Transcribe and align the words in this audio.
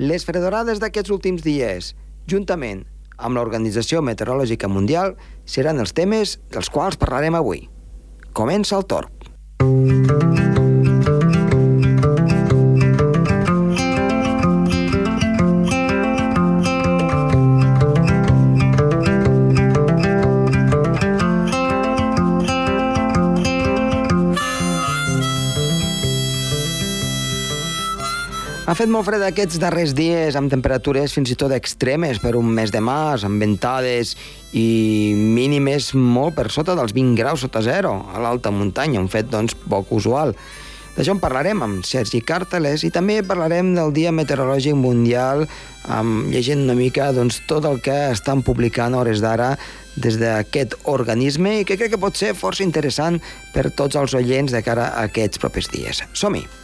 Les 0.00 0.24
fredorades 0.24 0.78
d'aquests 0.80 1.12
últims 1.12 1.42
dies, 1.44 1.90
juntament 2.24 2.86
amb 3.20 3.36
l'Organització 3.36 4.00
Meteorològica 4.00 4.70
Mundial, 4.72 5.12
seran 5.44 5.82
els 5.84 5.92
temes 5.92 6.38
dels 6.54 6.72
quals 6.72 6.96
parlarem 6.96 7.36
avui. 7.36 7.66
Comença 8.32 8.78
el 8.80 8.88
torn. 8.88 9.12
Ha 28.70 28.74
fet 28.78 28.86
molt 28.86 29.02
fred 29.08 29.22
aquests 29.26 29.58
darrers 29.58 29.90
dies, 29.98 30.36
amb 30.38 30.46
temperatures 30.52 31.10
fins 31.16 31.32
i 31.32 31.34
tot 31.34 31.50
extremes 31.50 32.20
per 32.22 32.36
un 32.38 32.52
mes 32.54 32.70
de 32.70 32.78
març, 32.78 33.24
amb 33.26 33.42
ventades 33.42 34.12
i 34.54 35.10
mínimes 35.18 35.88
molt 35.98 36.36
per 36.36 36.44
sota 36.54 36.76
dels 36.78 36.94
20 36.94 37.18
graus 37.18 37.42
sota 37.42 37.64
zero 37.66 37.96
a 38.14 38.22
l'alta 38.22 38.52
muntanya, 38.54 39.02
un 39.02 39.10
fet 39.10 39.26
doncs 39.32 39.56
poc 39.64 39.90
usual. 39.98 40.36
D'això 40.94 41.16
en 41.16 41.22
parlarem 41.24 41.66
amb 41.66 41.82
Sergi 41.82 42.22
Càrteles 42.22 42.86
i 42.86 42.92
també 42.94 43.18
parlarem 43.26 43.74
del 43.74 43.90
Dia 43.96 44.14
Meteorològic 44.14 44.78
Mundial 44.78 45.48
amb 45.90 46.30
llegint 46.30 46.62
una 46.68 46.78
mica 46.78 47.10
doncs, 47.10 47.42
tot 47.50 47.66
el 47.66 47.82
que 47.82 47.98
estan 48.14 48.46
publicant 48.46 48.94
a 48.94 49.02
hores 49.02 49.18
d'ara 49.18 49.56
des 49.98 50.22
d'aquest 50.22 50.78
organisme 50.94 51.58
i 51.58 51.66
que 51.66 51.74
crec 51.74 51.96
que 51.96 52.04
pot 52.06 52.14
ser 52.14 52.36
força 52.38 52.62
interessant 52.62 53.18
per 53.50 53.72
tots 53.74 53.98
els 53.98 54.14
oients 54.14 54.54
de 54.54 54.62
cara 54.62 54.92
a 54.94 55.08
aquests 55.10 55.42
propers 55.42 55.74
dies. 55.74 56.06
Som-hi! 56.14 56.59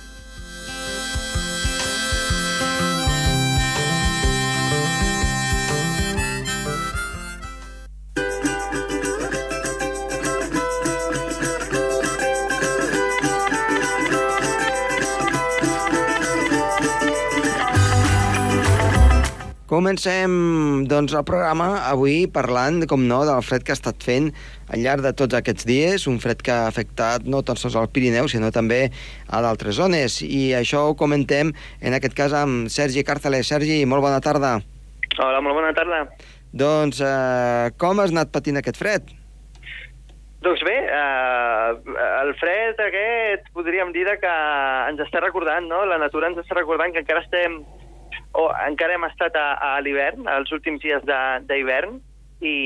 Comencem 19.77 20.87
doncs, 20.89 21.13
el 21.13 21.25
programa 21.29 21.67
avui 21.85 22.23
parlant, 22.33 22.79
com 22.89 23.03
no, 23.05 23.19
del 23.29 23.43
fred 23.45 23.61
que 23.61 23.75
ha 23.75 23.77
estat 23.77 24.07
fent 24.09 24.31
al 24.73 24.81
llarg 24.81 25.05
de 25.05 25.13
tots 25.13 25.37
aquests 25.37 25.67
dies, 25.69 26.07
un 26.09 26.17
fred 26.23 26.41
que 26.41 26.55
ha 26.55 26.71
afectat 26.71 27.27
no 27.29 27.43
tan 27.45 27.61
sols 27.61 27.77
al 27.77 27.91
Pirineu, 27.93 28.25
sinó 28.33 28.49
també 28.55 28.87
a 29.29 29.43
d'altres 29.45 29.77
zones. 29.77 30.23
I 30.25 30.55
això 30.57 30.87
ho 30.87 30.97
comentem, 30.97 31.53
en 31.85 31.99
aquest 31.99 32.17
cas, 32.17 32.33
amb 32.33 32.73
Sergi 32.73 33.05
Càrceles. 33.05 33.53
Sergi, 33.53 33.83
molt 33.85 34.01
bona 34.07 34.25
tarda. 34.25 34.57
Hola, 35.19 35.45
molt 35.45 35.61
bona 35.61 35.77
tarda. 35.77 36.07
Doncs 36.57 37.05
eh, 37.05 37.69
com 37.77 38.01
has 38.01 38.17
anat 38.17 38.33
patint 38.33 38.57
aquest 38.57 38.81
fred? 38.81 39.13
Doncs 40.41 40.65
bé, 40.65 40.79
eh, 40.89 41.97
el 42.23 42.33
fred 42.41 42.81
aquest 42.81 43.53
podríem 43.53 43.93
dir 43.93 44.09
que 44.25 44.37
ens 44.89 45.05
està 45.05 45.21
recordant, 45.21 45.69
no? 45.69 45.85
La 45.85 46.01
natura 46.01 46.33
ens 46.33 46.41
està 46.41 46.57
recordant 46.63 46.97
que 46.97 47.05
encara 47.05 47.29
estem 47.29 47.61
o 48.37 48.51
encara 48.67 48.97
hem 48.97 49.07
estat 49.09 49.37
a, 49.39 49.47
a 49.61 49.71
l'hivern, 49.81 50.29
als 50.29 50.53
últims 50.53 50.83
dies 50.85 51.05
d'hivern, 51.49 52.01
i, 52.45 52.57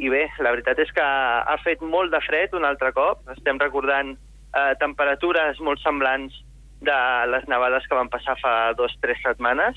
i 0.00 0.08
bé, 0.08 0.24
la 0.40 0.54
veritat 0.54 0.80
és 0.80 0.92
que 0.96 1.04
ha 1.04 1.56
fet 1.60 1.82
molt 1.84 2.14
de 2.14 2.20
fred 2.24 2.54
un 2.56 2.64
altre 2.64 2.92
cop. 2.96 3.20
Estem 3.34 3.60
recordant 3.60 4.14
eh, 4.14 4.72
temperatures 4.80 5.60
molt 5.60 5.82
semblants 5.84 6.38
de 6.84 7.00
les 7.28 7.44
nevades 7.48 7.84
que 7.88 7.98
van 7.98 8.10
passar 8.12 8.36
fa 8.40 8.72
dues 8.78 8.96
o 8.96 9.02
tres 9.04 9.20
setmanes, 9.24 9.76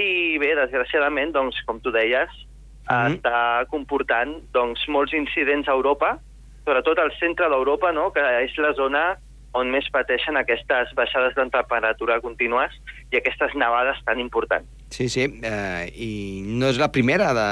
i 0.00 0.38
bé, 0.40 0.54
desgraciadament, 0.56 1.32
doncs, 1.36 1.58
com 1.68 1.80
tu 1.80 1.92
deies, 1.92 2.30
mm 2.30 2.92
-hmm. 2.92 3.16
està 3.16 3.66
comportant 3.68 4.36
doncs, 4.52 4.86
molts 4.88 5.12
incidents 5.12 5.68
a 5.68 5.76
Europa, 5.76 6.18
sobretot 6.64 6.98
al 6.98 7.12
centre 7.18 7.48
d'Europa, 7.48 7.92
no?, 7.92 8.12
que 8.12 8.24
és 8.44 8.56
la 8.56 8.72
zona 8.72 9.16
on 9.52 9.70
més 9.72 9.86
pateixen 9.90 10.38
aquestes 10.38 10.92
baixades 10.98 11.34
de 11.34 11.46
temperatura 11.50 12.20
contínues 12.22 12.74
i 13.10 13.18
aquestes 13.18 13.56
nevades 13.58 13.98
tan 14.06 14.20
importants. 14.22 14.68
Sí, 14.90 15.08
sí, 15.08 15.26
eh, 15.26 15.90
i 15.94 16.12
no 16.46 16.70
és 16.70 16.78
la 16.78 16.90
primera 16.94 17.32
de, 17.34 17.50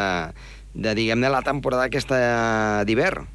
de 0.74 0.94
diguem-ne, 0.98 1.30
la 1.32 1.42
temporada 1.46 1.88
aquesta 1.88 2.84
d'hivern. 2.86 3.26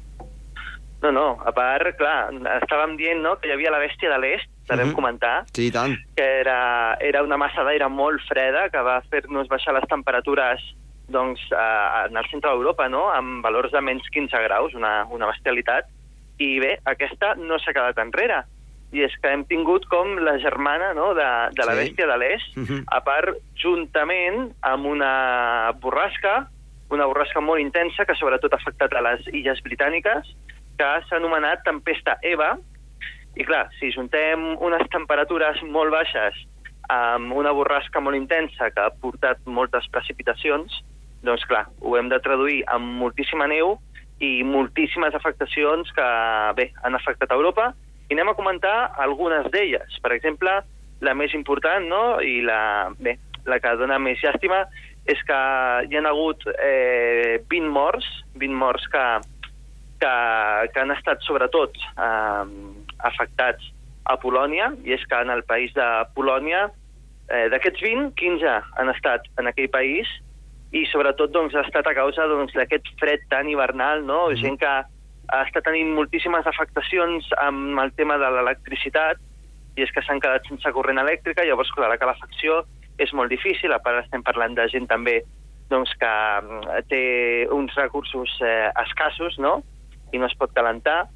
No, 1.04 1.10
no, 1.12 1.26
a 1.44 1.52
part, 1.52 1.98
clar, 2.00 2.32
estàvem 2.62 2.94
dient 2.96 3.20
no, 3.20 3.34
que 3.36 3.50
hi 3.50 3.52
havia 3.52 3.72
la 3.74 3.82
bèstia 3.82 4.08
de 4.14 4.20
l'est, 4.22 4.48
la 4.70 4.78
vam 4.78 4.86
uh 4.86 4.90
-huh. 4.92 4.96
comentar, 4.96 5.44
sí, 5.52 5.70
tant. 5.70 5.98
que 6.16 6.24
era, 6.40 6.96
era 7.00 7.22
una 7.22 7.36
massa 7.36 7.62
d'aire 7.62 7.88
molt 7.88 8.22
freda 8.28 8.70
que 8.70 8.80
va 8.80 9.02
fer-nos 9.10 9.48
baixar 9.48 9.74
les 9.74 9.88
temperatures 9.88 10.60
doncs, 11.08 11.40
eh, 11.52 12.06
en 12.08 12.16
el 12.16 12.24
centre 12.30 12.50
d'Europa, 12.50 12.88
no? 12.88 13.10
amb 13.10 13.44
valors 13.44 13.70
de 13.72 13.80
menys 13.80 14.08
15 14.10 14.42
graus, 14.44 14.72
una, 14.74 15.04
una 15.10 15.26
bestialitat, 15.26 15.84
i 16.38 16.58
bé, 16.58 16.78
aquesta 16.84 17.34
no 17.34 17.58
s'ha 17.58 17.72
quedat 17.72 17.98
enrere 17.98 18.44
i 18.94 19.02
és 19.02 19.14
que 19.20 19.30
hem 19.34 19.42
tingut 19.50 19.86
com 19.90 20.14
la 20.22 20.36
germana 20.42 20.92
no, 20.94 21.10
de, 21.18 21.28
de 21.58 21.66
la 21.66 21.74
sí. 21.74 21.80
bèstia 21.82 22.08
de 22.10 22.18
l'est, 22.22 22.56
uh 22.56 22.60
mhm. 22.60 22.66
-huh. 22.70 22.82
a 22.86 23.00
part, 23.00 23.36
juntament 23.58 24.52
amb 24.62 24.86
una 24.86 25.72
borrasca, 25.80 26.48
una 26.90 27.06
borrasca 27.06 27.40
molt 27.40 27.60
intensa 27.60 28.04
que 28.04 28.14
sobretot 28.14 28.52
ha 28.52 28.56
afectat 28.56 28.92
a 28.92 29.02
les 29.02 29.26
illes 29.32 29.60
britàniques, 29.62 30.22
que 30.78 30.88
s'ha 31.08 31.16
anomenat 31.16 31.64
tempesta 31.64 32.18
Eva, 32.22 32.56
i 33.34 33.44
clar, 33.44 33.68
si 33.80 33.90
juntem 33.90 34.56
unes 34.62 34.88
temperatures 34.90 35.62
molt 35.62 35.90
baixes 35.90 36.34
amb 36.88 37.32
una 37.32 37.52
borrasca 37.52 38.00
molt 38.00 38.16
intensa 38.16 38.70
que 38.70 38.80
ha 38.80 38.92
portat 39.00 39.40
moltes 39.46 39.86
precipitacions, 39.90 40.84
doncs 41.24 41.44
clar, 41.48 41.66
ho 41.80 41.96
hem 41.96 42.08
de 42.08 42.20
traduir 42.20 42.62
amb 42.68 42.84
moltíssima 43.00 43.46
neu 43.46 43.78
i 44.20 44.44
moltíssimes 44.46 45.14
afectacions 45.14 45.90
que, 45.96 46.08
bé, 46.54 46.70
han 46.84 46.94
afectat 46.94 47.32
Europa, 47.32 47.72
i 48.08 48.14
anem 48.16 48.32
a 48.32 48.36
comentar 48.38 48.76
algunes 49.00 49.46
d'elles. 49.52 49.98
Per 50.02 50.12
exemple, 50.12 50.58
la 51.04 51.14
més 51.14 51.34
important, 51.36 51.86
no?, 51.88 52.20
i 52.20 52.40
la, 52.44 52.90
bé, 52.98 53.16
la 53.48 53.60
que 53.60 53.74
dona 53.80 53.98
més 54.02 54.22
llàstima, 54.24 54.64
és 55.04 55.20
que 55.28 55.38
hi 55.88 55.98
ha 55.98 56.04
hagut 56.08 56.46
eh, 56.54 57.40
20 57.50 57.72
morts, 57.72 58.06
20 58.40 58.56
morts 58.56 58.86
que, 58.92 59.04
que, 60.00 60.14
que 60.72 60.80
han 60.80 60.94
estat 60.94 61.24
sobretot 61.26 61.76
eh, 61.76 62.44
afectats 63.10 63.72
a 64.08 64.16
Polònia, 64.20 64.72
i 64.84 64.96
és 64.96 65.04
que 65.08 65.20
en 65.20 65.32
el 65.32 65.44
país 65.48 65.72
de 65.76 65.88
Polònia, 66.16 66.66
eh, 67.28 67.48
d'aquests 67.52 67.84
20, 67.84 68.12
15 68.20 68.56
han 68.80 68.92
estat 68.92 69.28
en 69.40 69.48
aquell 69.52 69.70
país, 69.72 70.08
i 70.74 70.82
sobretot 70.90 71.30
doncs, 71.30 71.54
ha 71.54 71.62
estat 71.62 71.86
a 71.86 71.94
causa 71.94 72.26
doncs, 72.26 72.54
d'aquest 72.56 72.88
doncs, 72.88 72.98
fred 73.00 73.22
tan 73.30 73.48
hivernal, 73.48 74.02
no? 74.04 74.26
Mm 74.30 74.40
gent 74.40 74.58
que 74.58 74.74
està 75.32 75.62
tenint 75.64 75.92
moltíssimes 75.96 76.46
afectacions 76.46 77.28
amb 77.42 77.80
el 77.80 77.92
tema 77.96 78.18
de 78.20 78.30
l'electricitat, 78.36 79.20
i 79.74 79.82
és 79.82 79.90
que 79.90 80.02
s'han 80.06 80.22
quedat 80.22 80.46
sense 80.48 80.70
corrent 80.76 81.00
elèctrica, 81.02 81.44
llavors, 81.46 81.72
clar, 81.74 81.90
la 81.90 81.98
calefacció 81.98 82.62
és 83.02 83.10
molt 83.12 83.32
difícil, 83.32 83.72
a 83.74 83.80
part 83.82 84.04
estem 84.04 84.22
parlant 84.22 84.54
de 84.54 84.68
gent 84.70 84.86
també 84.90 85.20
doncs, 85.70 85.90
que 85.98 86.12
mm, 86.44 86.84
té 86.90 87.02
uns 87.54 87.74
recursos 87.80 88.30
eh, 88.44 88.70
escassos, 88.84 89.38
no?, 89.42 89.60
i 90.14 90.20
no 90.20 90.28
es 90.28 90.36
pot 90.38 90.52
calentar, 90.54 91.08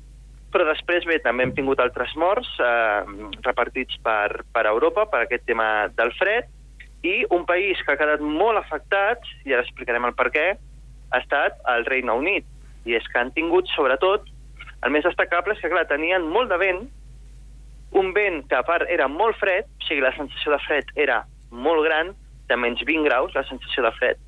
però 0.50 0.64
després, 0.66 1.04
bé, 1.06 1.20
també 1.22 1.44
hem 1.44 1.52
tingut 1.54 1.78
altres 1.78 2.14
morts 2.18 2.48
eh, 2.58 3.04
repartits 3.44 4.00
per, 4.02 4.42
per 4.50 4.64
Europa 4.66 5.04
per 5.12 5.22
aquest 5.22 5.44
tema 5.46 5.86
del 5.94 6.10
fred, 6.18 6.48
i 7.06 7.20
un 7.30 7.44
país 7.46 7.78
que 7.84 7.94
ha 7.94 8.00
quedat 8.00 8.24
molt 8.24 8.58
afectat, 8.58 9.22
i 9.46 9.54
ara 9.54 9.62
explicarem 9.62 10.08
el 10.08 10.16
per 10.18 10.32
què, 10.34 10.48
ha 11.12 11.20
estat 11.22 11.60
el 11.70 11.86
Regne 11.86 12.16
Unit 12.16 12.48
i 12.88 12.96
és 12.96 13.06
que 13.12 13.20
han 13.20 13.32
tingut, 13.36 13.68
sobretot, 13.74 14.24
el 14.84 14.94
més 14.94 15.04
destacable 15.04 15.54
és 15.54 15.60
que, 15.62 15.70
clar, 15.72 15.86
tenien 15.90 16.24
molt 16.32 16.52
de 16.52 16.58
vent, 16.60 16.86
un 17.98 18.12
vent 18.16 18.42
que 18.48 18.56
a 18.56 18.64
part 18.66 18.88
era 18.92 19.08
molt 19.08 19.38
fred, 19.40 19.68
o 19.68 19.86
sigui, 19.86 20.04
la 20.04 20.14
sensació 20.16 20.54
de 20.54 20.62
fred 20.66 20.90
era 20.96 21.22
molt 21.50 21.84
gran, 21.86 22.14
de 22.48 22.56
menys 22.56 22.80
20 22.88 23.04
graus, 23.04 23.34
la 23.36 23.44
sensació 23.48 23.84
de 23.84 23.92
fred, 23.98 24.20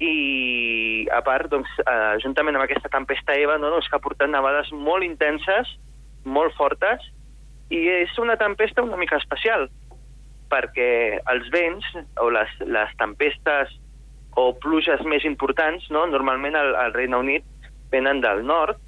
i 0.00 1.08
a 1.12 1.20
part, 1.26 1.50
doncs, 1.50 1.70
eh, 1.82 2.14
juntament 2.22 2.56
amb 2.56 2.64
aquesta 2.64 2.90
tempesta 2.92 3.34
Eva, 3.36 3.58
no, 3.58 3.72
doncs, 3.74 3.88
que 3.90 3.98
ha 3.98 4.04
portat 4.04 4.30
nevades 4.30 4.70
molt 4.72 5.04
intenses, 5.04 5.74
molt 6.24 6.54
fortes, 6.56 7.02
i 7.74 7.82
és 7.98 8.14
una 8.22 8.38
tempesta 8.40 8.84
una 8.84 8.96
mica 8.96 9.18
especial, 9.18 9.68
perquè 10.48 11.18
els 11.28 11.50
vents 11.52 11.84
o 12.22 12.30
les, 12.32 12.54
les 12.64 12.94
tempestes 13.00 13.74
o 14.38 14.52
pluges 14.62 15.02
més 15.04 15.26
importants, 15.28 15.84
no, 15.92 16.06
normalment 16.08 16.56
al, 16.56 16.72
al 16.78 16.94
Regne 16.94 17.18
Unit 17.18 17.57
venen 17.92 18.22
del 18.24 18.44
nord, 18.46 18.78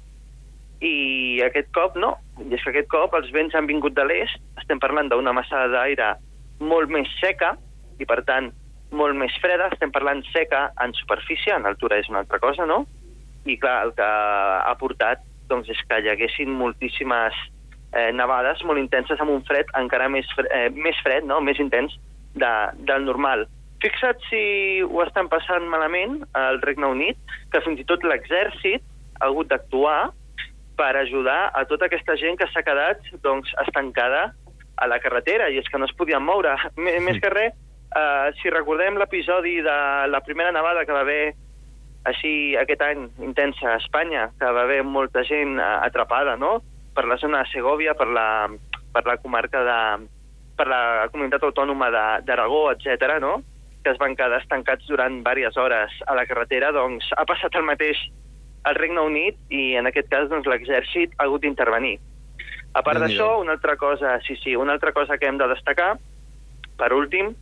i 0.81 1.41
aquest 1.45 1.69
cop 1.75 1.97
no. 1.99 2.15
I 2.41 2.55
és 2.55 2.63
que 2.63 2.73
aquest 2.73 2.89
cop 2.91 3.13
els 3.17 3.29
vents 3.35 3.53
han 3.55 3.69
vingut 3.69 3.93
de 3.97 4.05
l'est, 4.07 4.41
estem 4.61 4.81
parlant 4.81 5.11
d'una 5.11 5.33
massa 5.37 5.67
d'aire 5.71 6.15
molt 6.61 6.89
més 6.93 7.09
seca, 7.21 7.53
i 8.01 8.07
per 8.09 8.21
tant 8.25 8.49
molt 8.97 9.15
més 9.15 9.33
freda, 9.39 9.69
estem 9.71 9.91
parlant 9.93 10.23
seca 10.33 10.67
en 10.83 10.93
superfície, 10.97 11.53
en 11.55 11.69
altura 11.69 12.01
és 12.01 12.09
una 12.11 12.23
altra 12.25 12.41
cosa, 12.43 12.65
no? 12.67 12.83
I 13.45 13.57
clar, 13.61 13.77
el 13.87 13.93
que 13.97 14.07
ha 14.07 14.73
portat 14.79 15.23
doncs, 15.49 15.69
és 15.71 15.79
que 15.87 16.01
hi 16.01 16.09
haguessin 16.11 16.51
moltíssimes 16.55 17.37
eh, 17.93 18.11
nevades 18.15 18.61
molt 18.67 18.79
intenses 18.79 19.19
amb 19.21 19.33
un 19.33 19.41
fred 19.47 19.71
encara 19.79 20.09
més, 20.11 20.27
fred, 20.35 20.51
eh, 20.55 20.69
més 20.75 20.99
fred, 21.03 21.27
no? 21.27 21.41
més 21.43 21.59
intens 21.59 21.97
de, 22.35 22.51
del 22.87 23.07
normal. 23.07 23.47
Fixa't 23.81 24.21
si 24.29 24.43
ho 24.85 25.01
estan 25.03 25.27
passant 25.31 25.65
malament 25.69 26.19
al 26.37 26.61
Regne 26.61 26.91
Unit, 26.93 27.17
que 27.51 27.63
fins 27.65 27.81
i 27.81 27.87
tot 27.89 28.05
l'exèrcit 28.05 28.85
ha 29.21 29.29
hagut 29.29 29.51
d'actuar 29.51 30.11
per 30.77 30.95
ajudar 30.97 31.51
a 31.53 31.65
tota 31.69 31.85
aquesta 31.85 32.15
gent 32.17 32.39
que 32.39 32.47
s'ha 32.49 32.63
quedat 32.65 33.03
doncs, 33.21 33.51
estancada 33.67 34.31
a 34.81 34.87
la 34.89 34.97
carretera, 34.99 35.49
i 35.49 35.59
és 35.61 35.67
que 35.69 35.77
no 35.77 35.85
es 35.85 35.93
podien 35.93 36.23
moure. 36.25 36.55
M 36.75 36.89
Més 37.05 37.19
que 37.21 37.29
res, 37.29 37.53
eh, 37.93 38.31
si 38.41 38.49
recordem 38.49 38.97
l'episodi 38.97 39.59
de 39.61 39.77
la 40.09 40.21
primera 40.25 40.51
nevada 40.51 40.85
que 40.85 40.95
va 40.95 41.03
haver 41.05 41.35
així 42.09 42.55
aquest 42.57 42.81
any 42.81 43.03
intensa 43.21 43.75
a 43.75 43.77
Espanya, 43.77 44.31
que 44.39 44.49
va 44.49 44.63
haver 44.65 44.81
molta 44.83 45.21
gent 45.27 45.59
eh, 45.59 45.69
atrapada, 45.85 46.35
no?, 46.35 46.61
per 46.95 47.05
la 47.07 47.15
zona 47.21 47.43
de 47.43 47.51
Segovia, 47.53 47.93
per 47.95 48.07
la, 48.09 48.49
per 48.91 49.05
la 49.05 49.17
comarca 49.21 49.61
de... 49.63 50.07
per 50.57 50.65
la 50.67 51.07
comunitat 51.09 51.45
autònoma 51.47 51.87
de- 51.93 52.23
d'Aragó, 52.25 52.71
etc 52.73 53.19
no?, 53.21 53.37
que 53.83 53.93
es 53.93 53.97
van 54.01 54.13
quedar 54.17 54.41
estancats 54.41 54.85
durant 54.89 55.21
diverses 55.23 55.57
hores 55.57 55.93
a 56.05 56.13
la 56.17 56.25
carretera, 56.29 56.73
doncs 56.75 57.07
ha 57.17 57.23
passat 57.25 57.55
el 57.57 57.65
mateix 57.65 57.97
al 58.63 58.77
Regne 58.77 59.01
Unit 59.01 59.37
i 59.49 59.75
en 59.79 59.89
aquest 59.89 60.09
cas 60.11 60.29
doncs, 60.29 60.47
l'exèrcit 60.49 61.13
ha 61.17 61.25
hagut 61.25 61.43
d'intervenir. 61.45 61.97
A 62.73 62.83
part 62.85 63.01
d'això, 63.03 63.33
una 63.41 63.55
altra 63.57 63.75
cosa, 63.75 64.15
sí, 64.25 64.37
sí, 64.39 64.55
una 64.55 64.73
altra 64.77 64.93
cosa 64.95 65.17
que 65.17 65.27
hem 65.27 65.39
de 65.41 65.47
destacar, 65.51 65.95
per 66.79 66.93
últim, 66.95 67.33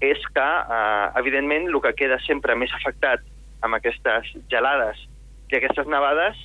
és 0.00 0.20
que, 0.34 0.46
eh, 0.46 1.06
evidentment, 1.18 1.68
el 1.68 1.80
que 1.80 1.94
queda 1.94 2.18
sempre 2.26 2.54
més 2.54 2.72
afectat 2.76 3.24
amb 3.62 3.74
aquestes 3.74 4.28
gelades 4.52 5.00
i 5.50 5.56
aquestes 5.56 5.88
nevades 5.88 6.36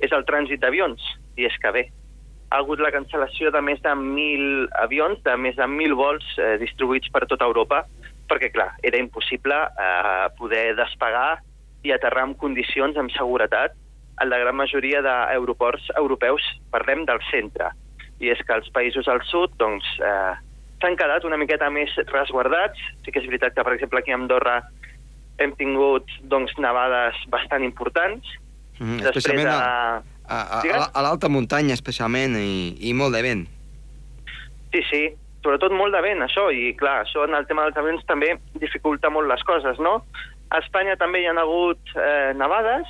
és 0.00 0.12
el 0.12 0.24
trànsit 0.24 0.60
d'avions. 0.62 1.02
I 1.36 1.46
és 1.48 1.56
que 1.60 1.72
bé, 1.72 1.84
ha 2.50 2.58
hagut 2.58 2.80
la 2.80 2.90
cancel·lació 2.90 3.50
de 3.54 3.60
més 3.60 3.80
de 3.82 3.92
1.000 3.94 4.68
avions, 4.82 5.20
de 5.22 5.36
més 5.36 5.56
de 5.56 5.66
1.000 5.66 5.94
vols 5.94 6.26
eh, 6.38 6.56
distribuïts 6.62 7.10
per 7.12 7.26
tota 7.26 7.46
Europa, 7.46 7.84
perquè, 8.30 8.50
clar, 8.54 8.72
era 8.82 8.98
impossible 8.98 9.54
eh, 9.54 10.26
poder 10.38 10.74
despegar 10.78 11.40
i 11.82 11.92
aterrar 11.94 12.26
en 12.28 12.34
condicions, 12.38 12.98
amb 13.00 13.12
seguretat, 13.14 13.76
en 14.20 14.28
la 14.28 14.38
gran 14.42 14.56
majoria 14.56 15.00
d'aeroports 15.04 15.88
europeus, 15.96 16.44
parlem 16.72 17.06
del 17.08 17.22
centre. 17.30 17.70
I 18.20 18.32
és 18.34 18.42
que 18.44 18.56
els 18.58 18.68
països 18.74 19.08
al 19.08 19.22
sud, 19.24 19.54
doncs, 19.60 19.86
eh, 20.04 20.34
s'han 20.80 20.96
quedat 21.00 21.24
una 21.24 21.38
miqueta 21.40 21.70
més 21.72 21.94
resguardats. 22.12 22.80
Sí 23.04 23.12
que 23.12 23.22
és 23.22 23.28
veritat 23.28 23.56
que, 23.56 23.64
per 23.64 23.76
exemple, 23.76 24.00
aquí 24.00 24.12
a 24.12 24.18
Andorra 24.18 24.60
hem 25.40 25.54
tingut 25.56 26.08
doncs, 26.28 26.52
nevades 26.60 27.16
bastant 27.32 27.64
importants. 27.64 28.28
Mm, 28.78 29.00
especialment 29.08 29.48
de... 29.48 29.56
a, 29.56 30.02
a, 30.28 30.60
a, 30.60 30.84
a 30.92 31.04
l'alta 31.04 31.32
muntanya, 31.32 31.76
especialment, 31.76 32.36
i, 32.36 32.76
i 32.90 32.92
molt 32.96 33.16
de 33.16 33.24
vent. 33.24 33.46
Sí, 34.70 34.84
sí, 34.90 35.02
sobretot 35.42 35.72
molt 35.74 35.96
de 35.96 36.02
vent, 36.04 36.20
això, 36.24 36.48
i 36.52 36.74
clar, 36.78 37.00
això 37.04 37.24
en 37.26 37.34
el 37.36 37.48
tema 37.48 37.64
dels 37.66 37.80
avions 37.80 38.04
també 38.08 38.34
dificulta 38.60 39.10
molt 39.12 39.28
les 39.30 39.42
coses, 39.48 39.80
no? 39.82 40.00
A 40.50 40.58
Espanya 40.58 40.96
també 40.98 41.22
hi 41.22 41.28
ha 41.30 41.36
hagut 41.38 41.94
eh, 41.94 42.32
nevades, 42.34 42.88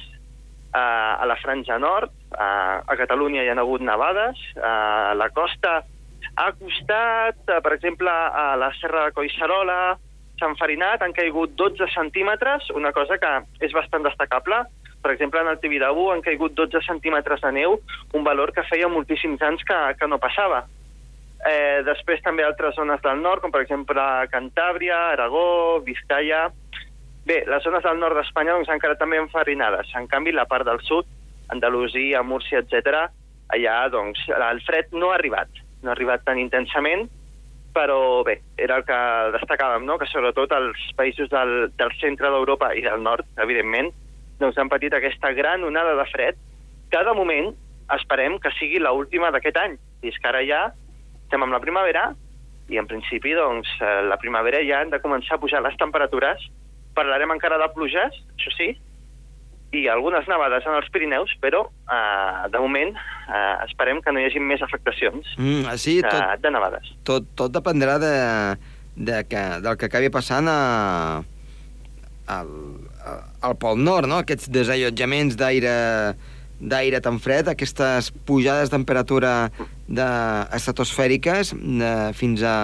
a, 0.72 0.82
a 1.20 1.26
la 1.28 1.36
franja 1.42 1.76
nord, 1.78 2.12
a, 2.32 2.80
a 2.86 2.96
Catalunya 2.96 3.42
hi 3.44 3.50
ha 3.50 3.58
hagut 3.58 3.82
nevades, 3.84 4.38
a 4.62 5.12
la 5.18 5.28
costa 5.34 5.80
ha 6.40 6.52
costat, 6.56 7.42
eh, 7.48 7.60
per 7.60 7.74
exemple, 7.74 8.10
a 8.10 8.56
la 8.56 8.70
Serra 8.80 9.08
de 9.08 9.16
Collserola, 9.16 9.98
Sant 10.40 10.56
Farinat, 10.56 11.02
han 11.04 11.12
caigut 11.12 11.52
12 11.58 11.90
centímetres, 11.92 12.70
una 12.72 12.94
cosa 12.96 13.18
que 13.20 13.32
és 13.60 13.74
bastant 13.76 14.06
destacable. 14.06 14.62
Per 15.04 15.12
exemple, 15.12 15.40
en 15.40 15.48
el 15.48 15.58
Tibidabo 15.60 16.10
han 16.12 16.22
caigut 16.24 16.54
12 16.56 16.80
centímetres 16.86 17.42
de 17.44 17.52
neu, 17.52 17.76
un 18.16 18.24
valor 18.24 18.52
que 18.56 18.64
feia 18.68 18.88
moltíssims 18.88 19.42
anys 19.44 19.64
que, 19.68 19.78
que 20.00 20.08
no 20.08 20.20
passava. 20.20 20.64
Eh, 21.44 21.80
després 21.84 22.20
també 22.24 22.44
altres 22.44 22.76
zones 22.76 23.00
del 23.04 23.20
nord, 23.20 23.44
com 23.44 23.52
per 23.52 23.62
exemple 23.66 24.08
Cantàbria, 24.32 25.10
Aragó, 25.12 25.80
Vizcaya... 25.84 26.48
Bé, 27.26 27.42
les 27.46 27.62
zones 27.62 27.84
del 27.84 28.00
nord 28.00 28.16
d'Espanya 28.16 28.56
doncs, 28.56 28.70
quedat 28.80 29.00
també 29.00 29.20
enfarinades. 29.20 29.92
En 29.96 30.08
canvi, 30.08 30.32
la 30.32 30.48
part 30.50 30.66
del 30.66 30.80
sud, 30.86 31.08
Andalusia, 31.52 32.22
Múrcia, 32.22 32.62
etc, 32.64 33.06
allà 33.54 33.78
doncs, 33.92 34.22
el 34.34 34.62
fred 34.66 34.94
no 34.96 35.10
ha 35.10 35.18
arribat. 35.18 35.50
No 35.82 35.90
ha 35.90 35.96
arribat 35.96 36.24
tan 36.24 36.38
intensament, 36.38 37.08
però 37.74 38.24
bé, 38.26 38.40
era 38.58 38.80
el 38.80 38.84
que 38.84 39.00
destacàvem, 39.36 39.84
no? 39.86 39.98
que 39.98 40.08
sobretot 40.10 40.52
els 40.56 40.86
països 40.98 41.30
del, 41.30 41.70
del 41.78 41.92
centre 42.00 42.30
d'Europa 42.32 42.72
i 42.74 42.82
del 42.86 43.02
nord, 43.02 43.28
evidentment, 43.42 43.92
doncs 44.40 44.58
han 44.58 44.72
patit 44.72 44.96
aquesta 44.96 45.34
gran 45.36 45.64
onada 45.68 45.94
de 45.98 46.06
fred 46.10 46.38
de 46.90 47.14
moment 47.14 47.52
esperem 47.94 48.38
que 48.42 48.50
sigui 48.58 48.80
l 48.80 48.90
última 48.90 49.30
d'aquest 49.30 49.58
any. 49.58 49.76
I 50.02 50.10
és 50.10 50.18
que 50.18 50.28
ara 50.30 50.42
ja 50.46 50.60
estem 51.24 51.42
amb 51.42 51.54
la 51.54 51.62
primavera 51.62 52.10
i 52.70 52.78
en 52.78 52.86
principi 52.86 53.34
doncs, 53.34 53.68
eh, 53.82 54.02
la 54.06 54.18
primavera 54.18 54.62
ja 54.66 54.80
han 54.80 54.90
de 54.90 55.00
començar 55.02 55.36
a 55.36 55.42
pujar 55.42 55.62
les 55.62 55.76
temperatures. 55.78 56.42
Parlarem 56.94 57.30
encara 57.34 57.58
de 57.62 57.68
pluges, 57.74 58.16
això 58.36 58.52
sí, 58.56 58.70
i 59.72 59.84
algunes 59.86 60.26
nevades 60.26 60.64
en 60.66 60.74
els 60.74 60.88
Pirineus, 60.90 61.30
però 61.40 61.60
eh, 61.68 62.48
de 62.50 62.58
moment 62.58 62.90
eh, 62.96 63.54
esperem 63.68 64.00
que 64.02 64.10
no 64.12 64.18
hi 64.18 64.26
hagi 64.26 64.40
més 64.42 64.62
afectacions 64.66 65.28
Mm, 65.38 65.68
sí, 65.78 66.00
de, 66.02 66.10
tot, 66.10 66.40
de 66.42 66.50
nevades. 66.50 66.88
tot, 67.06 67.28
tot 67.38 67.52
dependrà 67.54 67.98
de, 68.02 68.14
de 68.98 69.20
que, 69.30 69.44
del 69.62 69.76
que 69.78 69.86
acabi 69.86 70.10
passant 70.10 70.50
a, 70.50 71.22
al, 72.26 72.50
a- 73.06 73.22
al 73.46 73.56
Pol 73.62 73.78
Nord, 73.78 74.10
no? 74.10 74.18
Aquests 74.24 74.50
desallotjaments 74.50 75.38
d'aire 75.38 75.76
d'aire 76.60 76.98
tan 77.00 77.16
fred, 77.24 77.48
aquestes 77.48 78.10
pujades 78.28 78.68
de 78.68 78.74
temperatura 78.74 79.30
de, 79.88 80.08
estratosfèriques 80.58 81.54
de, 81.56 81.92
fins 82.12 82.42
a, 82.44 82.56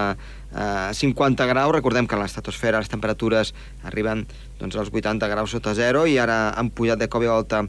a 0.56 0.94
50 0.94 1.46
graus. 1.46 1.74
Recordem 1.74 2.08
que 2.08 2.16
a 2.16 2.22
l'estratosfera 2.22 2.80
les 2.80 2.88
temperatures 2.88 3.52
arriben 3.84 4.24
doncs, 4.58 4.76
als 4.80 4.90
80 4.90 5.28
graus 5.28 5.52
sota 5.52 5.76
zero 5.76 6.06
i 6.08 6.16
ara 6.18 6.56
han 6.56 6.72
pujat 6.72 6.98
de 6.98 7.10
cop 7.12 7.22
i 7.22 7.30
volta 7.30 7.66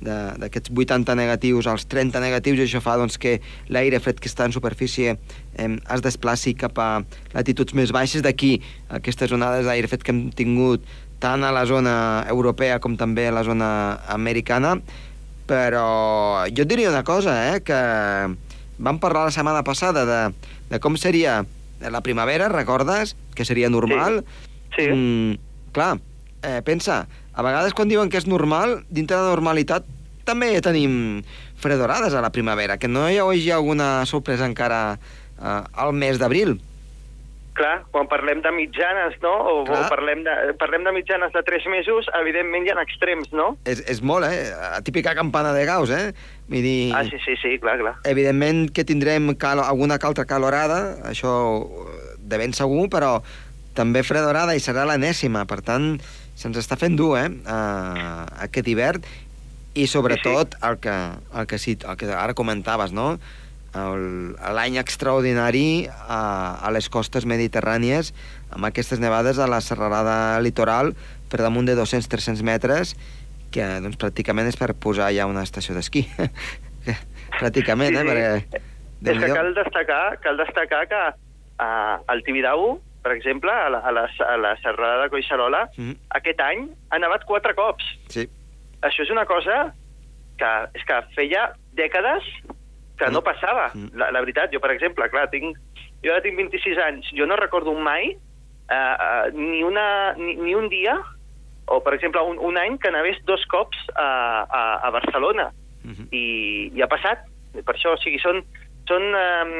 d'aquests 0.00 0.72
80 0.72 1.12
negatius 1.14 1.66
als 1.68 1.84
30 1.84 2.22
negatius 2.24 2.56
i 2.56 2.64
això 2.64 2.80
fa 2.80 2.96
doncs, 2.96 3.18
que 3.20 3.36
l'aire 3.68 4.00
fred 4.00 4.16
que 4.16 4.30
està 4.32 4.46
en 4.48 4.54
superfície 4.56 5.12
eh, 5.12 5.68
es 5.68 6.00
desplaci 6.00 6.54
cap 6.56 6.80
a 6.80 6.88
latituds 7.34 7.76
més 7.76 7.92
baixes. 7.92 8.24
D'aquí 8.24 8.56
aquestes 8.88 9.36
onades 9.36 9.68
d'aire 9.68 9.92
fred 9.92 10.02
que 10.02 10.14
hem 10.16 10.30
tingut 10.32 10.88
tant 11.20 11.44
a 11.44 11.52
la 11.52 11.66
zona 11.68 12.24
europea 12.32 12.80
com 12.80 12.96
també 12.96 13.28
a 13.28 13.36
la 13.36 13.44
zona 13.44 14.00
americana. 14.08 14.78
Però 15.50 16.46
jo 16.48 16.64
diria 16.64 16.88
una 16.88 17.04
cosa, 17.04 17.36
eh, 17.52 17.60
que 17.60 17.80
vam 18.80 18.98
parlar 18.98 19.28
la 19.28 19.34
setmana 19.34 19.60
passada 19.66 20.06
de, 20.08 20.20
de 20.70 20.80
com 20.80 20.96
seria 20.96 21.42
la 21.80 22.02
primavera, 22.02 22.48
recordes? 22.48 23.16
Que 23.34 23.44
seria 23.44 23.70
normal. 23.70 24.24
Sí. 24.76 24.88
Mm, 24.92 25.38
clar, 25.72 26.00
eh, 26.42 26.60
pensa, 26.64 27.06
a 27.32 27.42
vegades 27.42 27.74
quan 27.74 27.88
diuen 27.88 28.10
que 28.10 28.20
és 28.20 28.28
normal, 28.28 28.82
dintre 28.90 29.16
de 29.16 29.24
la 29.24 29.34
normalitat 29.34 29.86
també 30.28 30.52
tenim 30.62 31.22
fredorades 31.60 32.14
a 32.14 32.22
la 32.22 32.30
primavera, 32.30 32.78
que 32.78 32.88
no 32.88 33.08
hi 33.08 33.18
hagi 33.18 33.50
alguna 33.54 34.04
sorpresa 34.06 34.46
encara 34.48 34.98
eh, 35.40 35.62
al 35.72 35.94
mes 35.96 36.20
d'abril. 36.20 36.58
Clar, 37.58 37.82
quan 37.90 38.06
parlem 38.06 38.40
de 38.44 38.52
mitjanes, 38.54 39.16
no? 39.24 39.32
O, 39.34 39.54
o 39.62 39.64
Clar. 39.66 39.88
parlem, 39.90 40.22
de, 40.26 40.34
parlem 40.60 40.84
de 40.86 40.92
mitjanes 40.94 41.32
de 41.34 41.42
3 41.42 41.66
mesos, 41.72 42.06
evidentment 42.20 42.68
hi 42.68 42.72
ha 42.72 42.78
extrems, 42.84 43.32
no? 43.34 43.50
És, 43.68 43.82
és 43.90 44.00
molt, 44.06 44.28
eh? 44.28 44.52
Típica 44.86 45.16
campana 45.18 45.50
de 45.56 45.64
Gauss, 45.66 45.90
eh? 45.90 46.12
Vull 46.50 46.62
dir... 46.64 46.92
Ah, 46.94 47.02
sí, 47.08 47.18
sí, 47.24 47.34
sí, 47.42 47.56
clar, 47.62 47.76
clar. 47.82 47.96
Evidentment 48.08 48.68
que 48.76 48.86
tindrem 48.86 49.32
calo, 49.40 49.66
alguna 49.66 49.98
altra 49.98 50.26
calorada, 50.30 50.80
això 51.10 51.32
de 52.20 52.38
ben 52.38 52.54
segur, 52.54 52.86
però 52.92 53.18
també 53.74 54.04
fredorada 54.06 54.54
i 54.54 54.62
serà 54.62 54.86
l'enèsima. 54.86 55.42
Per 55.50 55.60
tant, 55.66 55.92
se'ns 56.38 56.58
està 56.60 56.78
fent 56.78 56.96
dur, 56.98 57.16
eh? 57.18 57.28
Uh, 57.44 58.24
aquest 58.46 58.70
hivern. 58.70 59.04
I 59.78 59.86
sobretot 59.86 60.56
el 60.66 60.80
que, 60.82 60.94
el 61.38 61.46
que, 61.46 61.58
sí, 61.62 61.76
el 61.86 61.98
que 61.98 62.10
ara 62.10 62.34
comentaves, 62.34 62.94
no? 62.94 63.12
L'any 63.74 64.76
extraordinari 64.80 65.86
a, 65.86 66.20
a 66.66 66.70
les 66.74 66.88
costes 66.90 67.26
mediterrànies 67.28 68.12
amb 68.50 68.66
aquestes 68.66 68.98
nevades 68.98 69.38
a 69.38 69.46
la 69.46 69.60
serralada 69.62 70.40
litoral 70.42 70.94
per 71.30 71.38
damunt 71.44 71.68
de 71.70 71.76
200-300 71.78 72.42
metres 72.42 72.96
que 73.54 73.62
doncs, 73.82 73.96
pràcticament 73.98 74.46
és 74.50 74.58
per 74.58 74.72
posar 74.74 75.12
ja 75.14 75.26
una 75.30 75.42
estació 75.46 75.74
d'esquí. 75.74 76.04
pràcticament, 77.40 77.94
Sí, 77.94 78.02
eh? 78.02 78.06
Perquè... 78.10 78.60
És 79.10 79.18
que 79.22 79.30
cal 79.32 79.54
destacar, 79.56 80.04
cal 80.20 80.36
destacar 80.36 80.82
que 80.90 81.00
uh, 81.10 81.96
al 82.12 82.22
Tibidabo, 82.26 82.80
per 83.02 83.14
exemple, 83.16 83.50
a 83.54 83.70
la, 83.72 83.78
a 83.80 83.92
la, 83.96 84.04
a 84.26 84.36
la 84.36 84.54
serrada 84.60 85.04
de 85.04 85.10
Collserola, 85.14 85.62
Mhm. 85.78 85.94
aquest 86.20 86.40
any 86.44 86.66
ha 86.90 86.98
nevat 87.00 87.24
quatre 87.24 87.54
cops. 87.54 87.86
Sí. 88.12 88.26
Això 88.82 89.02
és 89.06 89.10
una 89.14 89.24
cosa 89.26 89.72
que, 90.36 90.50
és 90.74 90.84
que 90.84 90.98
feia 91.16 91.52
dècades 91.76 92.26
que 93.00 93.08
no 93.10 93.20
Mm. 93.20 93.26
passava. 93.26 93.70
Mm. 93.74 93.94
La, 93.96 94.10
la 94.12 94.20
veritat, 94.20 94.52
jo, 94.52 94.60
per 94.60 94.70
exemple, 94.74 95.08
clar, 95.12 95.26
tinc, 95.32 95.56
jo 96.04 96.12
ara 96.12 96.22
tinc 96.24 96.36
26 96.38 96.78
anys, 96.84 97.08
jo 97.16 97.26
no 97.26 97.36
recordo 97.40 97.72
mai 97.74 98.12
uh, 98.12 98.74
uh, 98.74 99.26
ni, 99.34 99.62
una, 99.64 100.12
ni, 100.20 100.36
ni 100.36 100.54
un 100.54 100.68
dia, 100.68 100.98
o, 101.70 101.80
per 101.82 101.94
exemple, 101.96 102.20
un, 102.26 102.38
un 102.38 102.58
any 102.58 102.76
que 102.82 102.90
n'hagués 102.90 103.20
dos 103.26 103.44
cops 103.50 103.78
a, 103.96 104.08
a, 104.44 104.62
a 104.86 104.90
Barcelona. 104.90 105.50
Mhm. 105.84 106.08
I, 106.12 106.24
i 106.76 106.82
ha 106.82 106.88
passat. 106.90 107.24
Per 107.64 107.72
això, 107.74 107.94
o 107.96 107.98
sigui, 108.02 108.18
són, 108.22 108.42
són, 108.86 109.02
um, 109.16 109.52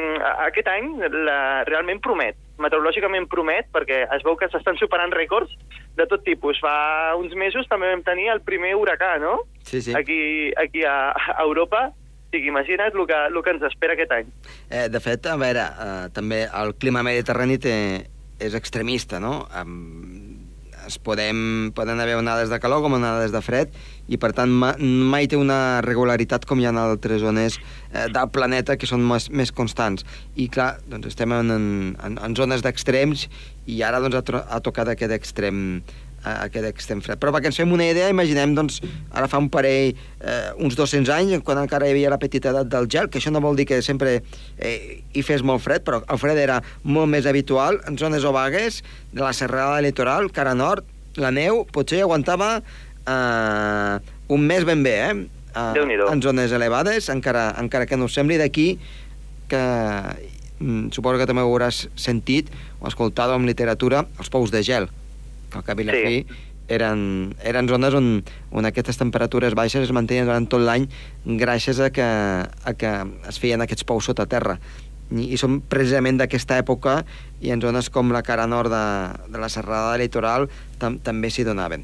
aquest 0.46 0.68
any 0.68 0.92
la, 1.24 1.64
realment 1.64 2.00
promet. 2.04 2.36
meteorològicament 2.60 3.24
promet, 3.32 3.70
perquè 3.72 4.02
es 4.12 4.22
veu 4.26 4.34
que 4.36 4.46
s'estan 4.52 4.76
superant 4.76 5.10
rècords 5.16 5.48
de 5.96 6.04
tot 6.10 6.20
tipus. 6.26 6.58
Fa 6.60 7.14
uns 7.16 7.32
mesos 7.34 7.64
també 7.70 7.88
vam 7.88 8.02
tenir 8.04 8.28
el 8.34 8.42
primer 8.44 8.74
huracà, 8.76 9.14
no? 9.18 9.38
Sí, 9.64 9.80
sí. 9.80 9.94
Aquí, 9.96 10.52
aquí 10.60 10.84
a, 10.84 11.14
a 11.16 11.42
Europa. 11.42 11.86
Sigui, 12.30 12.48
imagina't 12.52 12.94
el 12.94 13.06
que, 13.10 13.18
el 13.26 13.42
que 13.42 13.54
ens 13.56 13.66
espera 13.66 13.96
aquest 13.96 14.12
any. 14.14 14.30
Eh, 14.70 14.86
de 14.92 15.02
fet, 15.02 15.26
a 15.26 15.36
veure, 15.40 15.66
eh, 15.66 16.08
també 16.14 16.44
el 16.46 16.76
clima 16.78 17.02
mediterrani 17.06 17.58
té, 17.58 17.74
és 18.40 18.54
extremista, 18.54 19.18
no? 19.20 19.40
Um, 19.60 20.30
es 20.86 20.98
podem, 20.98 21.70
poden 21.76 22.00
haver 22.00 22.16
onades 22.18 22.50
de 22.50 22.58
calor 22.62 22.82
com 22.82 22.96
onades 22.96 23.34
de 23.34 23.42
fred 23.44 23.74
i 24.10 24.18
per 24.20 24.32
tant 24.36 24.50
ma, 24.50 24.72
mai 24.80 25.28
té 25.30 25.38
una 25.38 25.80
regularitat 25.84 26.46
com 26.48 26.60
hi 26.60 26.66
ha 26.66 26.72
en 26.74 26.80
altres 26.80 27.22
zones 27.22 27.58
eh, 27.60 28.08
del 28.10 28.30
planeta 28.34 28.78
que 28.80 28.88
són 28.90 29.04
més, 29.06 29.28
més 29.30 29.52
constants 29.52 30.06
i 30.34 30.48
clar, 30.52 30.72
doncs 30.90 31.12
estem 31.12 31.34
en, 31.36 31.54
en, 31.94 32.18
en 32.18 32.38
zones 32.38 32.64
d'extrems 32.66 33.28
i 33.70 33.82
ara 33.86 34.00
doncs, 34.02 34.18
ha, 34.18 34.44
ha 34.56 34.62
tocat 34.64 34.90
aquest 34.94 35.14
extrem 35.14 35.82
eh, 36.24 36.34
aquest 36.46 36.68
extrem 36.68 37.00
fred. 37.04 37.20
Però 37.20 37.32
perquè 37.34 37.50
ens 37.50 37.58
fem 37.60 37.72
una 37.72 37.86
idea, 37.88 38.10
imaginem, 38.12 38.54
doncs, 38.56 38.80
ara 39.12 39.28
fa 39.30 39.40
un 39.42 39.48
parell, 39.52 39.96
eh, 40.20 40.52
uns 40.58 40.76
200 40.78 41.12
anys, 41.14 41.42
quan 41.46 41.60
encara 41.62 41.88
hi 41.88 41.94
havia 41.94 42.12
la 42.12 42.20
petita 42.22 42.52
edat 42.52 42.70
del 42.72 42.88
gel, 42.92 43.10
que 43.10 43.20
això 43.20 43.32
no 43.32 43.42
vol 43.44 43.58
dir 43.58 43.66
que 43.70 43.80
sempre 43.82 44.20
eh, 44.58 45.02
hi 45.12 45.24
fes 45.26 45.44
molt 45.46 45.64
fred, 45.64 45.84
però 45.86 46.02
el 46.06 46.20
fred 46.20 46.38
era 46.38 46.60
molt 46.84 47.10
més 47.10 47.26
habitual 47.26 47.80
en 47.88 47.98
zones 47.98 48.24
obagues 48.28 48.82
de 49.12 49.24
la 49.24 49.32
serrada 49.36 49.80
litoral, 49.84 50.30
cara 50.32 50.54
nord, 50.54 50.86
la 51.20 51.32
neu 51.34 51.64
potser 51.72 52.04
aguantava 52.04 52.58
eh, 52.60 54.14
un 54.30 54.46
mes 54.46 54.64
ben 54.64 54.82
bé, 54.86 54.96
eh? 55.10 55.14
Eh, 55.50 55.72
Déu-n'hi-do. 55.74 56.06
en 56.12 56.22
zones 56.22 56.52
elevades, 56.54 57.08
encara, 57.10 57.48
encara 57.58 57.86
que 57.86 57.96
no 57.98 58.06
us 58.06 58.14
sembli 58.14 58.36
d'aquí 58.38 58.78
que 59.50 59.62
mm, 60.60 60.92
suposo 60.94 61.18
que 61.18 61.26
també 61.26 61.42
ho 61.42 61.50
hauràs 61.50 61.88
sentit 61.98 62.52
o 62.78 62.86
escoltat 62.86 63.34
en 63.34 63.48
literatura, 63.48 64.04
els 64.22 64.30
pous 64.30 64.54
de 64.54 64.62
gel, 64.62 64.86
que 65.50 65.58
al 65.60 65.66
cap 65.66 65.80
i 65.80 65.86
la 65.88 65.96
Sí. 65.96 66.24
eren, 66.70 67.34
eren 67.42 67.66
zones 67.68 67.94
on, 67.98 68.22
on 68.54 68.66
aquestes 68.68 68.96
temperatures 69.00 69.56
baixes 69.58 69.88
es 69.88 69.92
mantenien 69.92 70.28
durant 70.28 70.46
tot 70.46 70.62
l'any 70.62 70.86
gràcies 71.26 71.80
a 71.82 71.90
que, 71.90 72.04
a 72.06 72.74
que 72.78 72.92
es 73.28 73.40
feien 73.42 73.60
aquests 73.60 73.84
pous 73.84 74.06
sota 74.06 74.26
terra. 74.30 74.60
I, 75.10 75.32
i 75.34 75.36
són 75.40 75.58
precisament 75.66 76.20
d'aquesta 76.20 76.60
època 76.62 77.00
i 77.42 77.50
en 77.50 77.60
zones 77.60 77.90
com 77.90 78.12
la 78.14 78.22
cara 78.22 78.46
nord 78.46 78.70
de, 78.70 78.84
de 79.34 79.40
la 79.42 79.48
serrada 79.50 79.96
litoral 79.98 80.46
tam, 80.78 81.00
també 81.02 81.32
s'hi 81.34 81.42
donaven. 81.42 81.82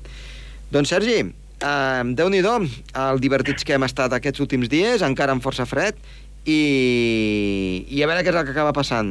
Doncs 0.71 0.95
Sergi, 0.95 1.19
eh, 1.27 2.03
Déu-n'hi-do 2.15 2.55
el 3.03 3.21
divertits 3.21 3.67
que 3.67 3.75
hem 3.75 3.83
estat 3.83 4.15
aquests 4.15 4.41
últims 4.47 4.71
dies, 4.71 5.03
encara 5.03 5.35
amb 5.35 5.43
força 5.43 5.67
fred, 5.67 5.99
i, 6.47 7.85
i 7.91 8.03
a 8.03 8.07
veure 8.07 8.23
què 8.23 8.31
és 8.31 8.39
el 8.39 8.47
que 8.47 8.55
acaba 8.55 8.73
passant. 8.77 9.11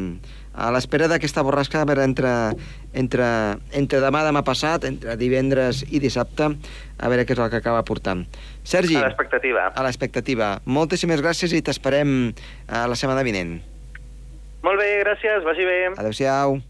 A 0.55 0.69
l'espera 0.71 1.09
d'aquesta 1.11 1.43
borrasca, 1.43 1.81
a 1.83 1.87
veure, 1.89 2.05
entre, 2.07 2.31
entre, 2.95 3.25
entre 3.75 3.99
demà, 3.99 4.21
demà 4.23 4.41
passat, 4.47 4.85
entre 4.87 5.17
divendres 5.19 5.83
i 5.91 5.99
dissabte, 5.99 6.47
a 6.97 7.09
veure 7.11 7.25
què 7.27 7.35
és 7.35 7.41
el 7.43 7.49
que 7.51 7.59
acaba 7.59 7.83
portant. 7.83 8.23
Sergi, 8.63 8.95
A 8.95 9.03
l'expectativa. 9.09 9.67
a 9.75 9.83
l'expectativa. 9.83 10.61
Moltíssimes 10.65 11.19
gràcies 11.21 11.51
i 11.51 11.61
t'esperem 11.61 12.31
a 12.67 12.85
la 12.87 12.95
setmana 12.95 13.23
vinent. 13.27 13.57
Molt 14.63 14.79
bé, 14.79 15.03
gràcies, 15.03 15.43
vagi 15.45 15.67
bé. 15.67 15.79
Adéu-siau. 15.97 16.61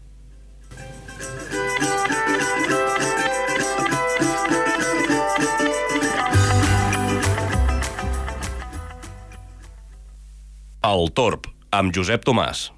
El 10.86 11.10
Torb, 11.18 11.48
amb 11.74 11.94
Josep 11.96 12.24
Tomàs. 12.26 12.68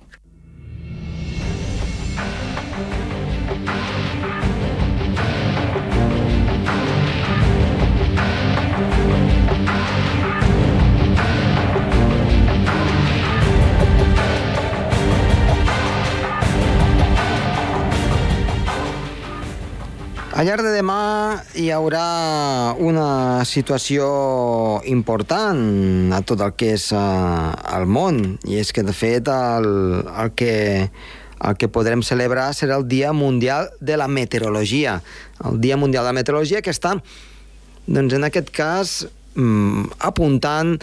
Al 20.39 20.47
llarg 20.47 20.63
de 20.63 20.71
demà 20.71 21.43
hi 21.59 21.65
haurà 21.75 22.77
una 22.79 23.43
situació 23.43 24.05
important 24.87 26.13
a 26.15 26.21
tot 26.23 26.45
el 26.47 26.53
que 26.55 26.69
és 26.77 26.85
el 26.95 27.87
món, 27.91 28.21
i 28.47 28.61
és 28.61 28.71
que, 28.71 28.85
de 28.87 28.95
fet, 28.95 29.27
el, 29.35 29.67
el, 30.07 30.31
que, 30.39 30.53
el 31.43 31.59
que 31.59 31.71
podrem 31.75 32.07
celebrar 32.07 32.53
serà 32.55 32.79
el 32.79 32.87
Dia 32.87 33.11
Mundial 33.11 33.73
de 33.83 33.99
la 33.99 34.07
Meteorologia. 34.07 35.01
El 35.43 35.59
Dia 35.59 35.75
Mundial 35.75 36.07
de 36.07 36.13
la 36.13 36.21
Meteorologia 36.21 36.63
que 36.63 36.71
està, 36.71 36.95
doncs, 37.91 38.15
en 38.15 38.31
aquest 38.31 38.55
cas, 38.55 38.97
mm, 39.35 39.91
apuntant 40.07 40.77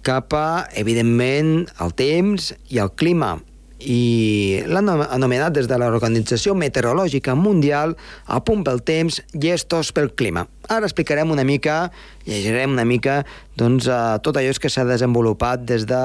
cap 0.00 0.32
a, 0.32 0.70
evidentment, 0.72 1.66
el 1.84 1.92
temps 2.00 2.54
i 2.72 2.80
el 2.80 2.96
clima 2.96 3.34
i 3.84 4.62
l'han 4.68 4.88
anomenat 4.88 5.54
des 5.56 5.68
de 5.70 5.78
l'Organització 5.78 6.54
Meteorològica 6.58 7.34
Mundial 7.38 7.96
a 8.26 8.40
punt 8.44 8.62
pel 8.66 8.82
temps, 8.86 9.20
llestos 9.32 9.92
pel 9.92 10.12
clima. 10.14 10.46
Ara 10.68 10.86
explicarem 10.88 11.30
una 11.30 11.44
mica, 11.44 11.90
llegirem 12.26 12.72
una 12.72 12.86
mica, 12.88 13.22
doncs, 13.56 13.88
eh, 13.88 14.18
tot 14.22 14.38
allò 14.38 14.52
que 14.60 14.70
s'ha 14.70 14.84
desenvolupat 14.84 15.64
des 15.66 15.86
de 15.86 16.02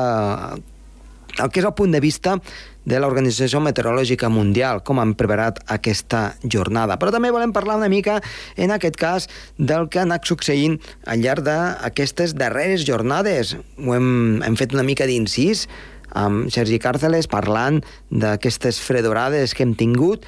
el 1.38 1.52
que 1.52 1.62
és 1.62 1.66
el 1.68 1.76
punt 1.78 1.94
de 1.94 2.02
vista 2.02 2.38
de 2.88 3.00
l'Organització 3.04 3.60
Meteorològica 3.62 4.30
Mundial, 4.32 4.80
com 4.88 5.02
han 5.02 5.12
preparat 5.20 5.60
aquesta 5.74 6.38
jornada. 6.42 6.96
Però 6.98 7.12
també 7.12 7.34
volem 7.36 7.52
parlar 7.54 7.76
una 7.82 7.90
mica, 7.92 8.22
en 8.56 8.72
aquest 8.72 8.96
cas, 8.98 9.28
del 9.60 9.90
que 9.92 10.00
ha 10.00 10.06
anat 10.08 10.26
succeint 10.26 10.80
al 11.06 11.22
llarg 11.22 11.44
d'aquestes 11.46 12.34
darreres 12.40 12.88
jornades. 12.88 13.58
Ho 13.84 13.94
hem, 13.98 14.42
hem 14.42 14.58
fet 14.58 14.74
una 14.74 14.88
mica 14.88 15.06
d'incís, 15.10 15.68
amb 16.18 16.52
Sergi 16.54 16.80
Càrceles 16.82 17.30
parlant 17.32 17.82
d'aquestes 18.10 18.82
fredorades 18.84 19.54
que 19.54 19.66
hem 19.66 19.76
tingut 19.78 20.26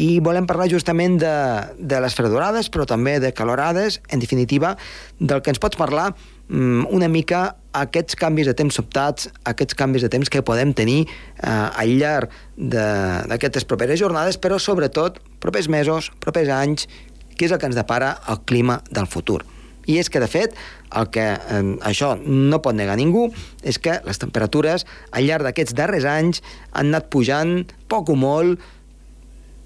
i 0.00 0.16
volem 0.24 0.46
parlar 0.48 0.70
justament 0.72 1.18
de, 1.20 1.36
de 1.76 2.00
les 2.00 2.14
fredorades, 2.16 2.70
però 2.72 2.86
també 2.88 3.18
de 3.20 3.34
calorades, 3.36 4.00
en 4.08 4.22
definitiva, 4.22 4.74
del 5.20 5.42
que 5.44 5.52
ens 5.52 5.60
pots 5.60 5.76
parlar 5.76 6.14
mm, 6.48 6.88
una 6.88 7.10
mica 7.12 7.42
aquests 7.76 8.16
canvis 8.18 8.48
de 8.48 8.56
temps 8.56 8.80
sobtats, 8.80 9.28
aquests 9.44 9.76
canvis 9.76 10.06
de 10.06 10.10
temps 10.12 10.32
que 10.32 10.42
podem 10.46 10.72
tenir 10.72 11.04
eh, 11.04 11.52
al 11.52 11.94
llarg 12.00 12.32
d'aquestes 12.56 13.68
properes 13.68 14.00
jornades, 14.00 14.40
però 14.40 14.58
sobretot 14.58 15.20
propers 15.42 15.68
mesos, 15.68 16.10
propers 16.24 16.48
anys, 16.56 16.88
que 17.36 17.46
és 17.46 17.52
el 17.52 17.60
que 17.60 17.68
ens 17.68 17.78
depara 17.78 18.16
el 18.28 18.40
clima 18.48 18.80
del 18.88 19.08
futur. 19.08 19.42
I 19.86 19.98
és 20.00 20.10
que, 20.12 20.20
de 20.20 20.28
fet, 20.28 20.56
el 20.96 21.08
que 21.14 21.26
eh, 21.36 21.60
això 21.86 22.14
no 22.20 22.60
pot 22.62 22.76
negar 22.76 22.98
ningú 23.00 23.28
és 23.62 23.78
que 23.78 24.00
les 24.04 24.20
temperatures 24.20 24.84
al 25.10 25.28
llarg 25.28 25.46
d'aquests 25.46 25.76
darrers 25.78 26.08
anys 26.08 26.42
han 26.72 26.90
anat 26.90 27.08
pujant 27.12 27.62
poc 27.88 28.10
o 28.12 28.18
molt 28.18 28.60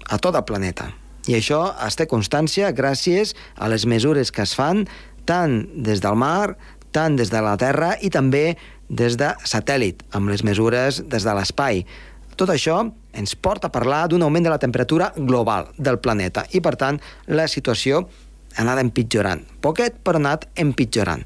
a 0.09 0.19
tot 0.21 0.37
el 0.37 0.45
planeta. 0.45 0.91
I 1.25 1.39
això 1.39 1.61
es 1.87 1.97
té 1.97 2.05
constància 2.05 2.69
gràcies 2.77 3.33
a 3.57 3.69
les 3.71 3.87
mesures 3.89 4.31
que 4.31 4.45
es 4.45 4.53
fan 4.53 4.85
tant 5.25 5.63
des 5.73 6.01
del 6.03 6.17
mar, 6.21 6.55
tant 6.93 7.17
des 7.17 7.31
de 7.33 7.41
la 7.41 7.55
Terra 7.57 7.95
i 8.01 8.11
també 8.13 8.53
des 8.89 9.17
de 9.17 9.31
satèl·lit, 9.43 10.03
amb 10.13 10.29
les 10.29 10.43
mesures 10.45 11.01
des 11.09 11.25
de 11.25 11.33
l'espai. 11.33 11.81
Tot 12.37 12.51
això 12.51 12.83
ens 13.15 13.33
porta 13.35 13.71
a 13.71 13.73
parlar 13.73 14.05
d'un 14.11 14.21
augment 14.21 14.45
de 14.45 14.51
la 14.51 14.59
temperatura 14.61 15.11
global 15.15 15.71
del 15.77 15.97
planeta 16.03 16.45
i, 16.51 16.61
per 16.61 16.75
tant, 16.75 16.99
la 17.27 17.47
situació 17.47 18.05
anat 18.61 18.81
empitjorant. 18.81 19.43
Poquet, 19.61 19.99
però 20.03 20.21
anat 20.21 20.47
empitjorant. 20.59 21.25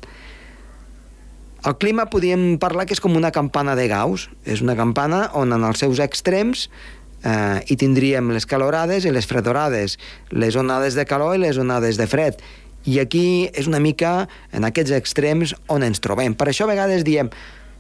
El 1.68 1.76
clima 1.76 2.08
podríem 2.08 2.56
parlar 2.60 2.86
que 2.88 2.96
és 2.96 3.02
com 3.04 3.18
una 3.20 3.34
campana 3.36 3.76
de 3.76 3.90
Gauss. 3.92 4.30
És 4.48 4.64
una 4.64 4.78
campana 4.80 5.28
on 5.36 5.52
en 5.56 5.66
els 5.68 5.82
seus 5.84 6.00
extrems 6.00 6.70
eh, 7.24 7.60
hi 7.68 7.76
tindríem 7.80 8.32
les 8.32 8.48
calorades 8.48 9.06
i 9.06 9.12
les 9.12 9.28
fredorades, 9.28 9.98
les 10.32 10.56
onades 10.56 10.96
de 10.96 11.06
calor 11.06 11.36
i 11.36 11.44
les 11.44 11.60
onades 11.60 12.00
de 12.00 12.08
fred. 12.08 12.40
I 12.88 13.02
aquí 13.04 13.50
és 13.52 13.68
una 13.68 13.82
mica 13.84 14.30
en 14.56 14.64
aquests 14.64 14.96
extrems 14.96 15.54
on 15.68 15.84
ens 15.84 16.00
trobem. 16.00 16.36
Per 16.36 16.48
això 16.48 16.64
a 16.64 16.72
vegades 16.72 17.04
diem 17.04 17.32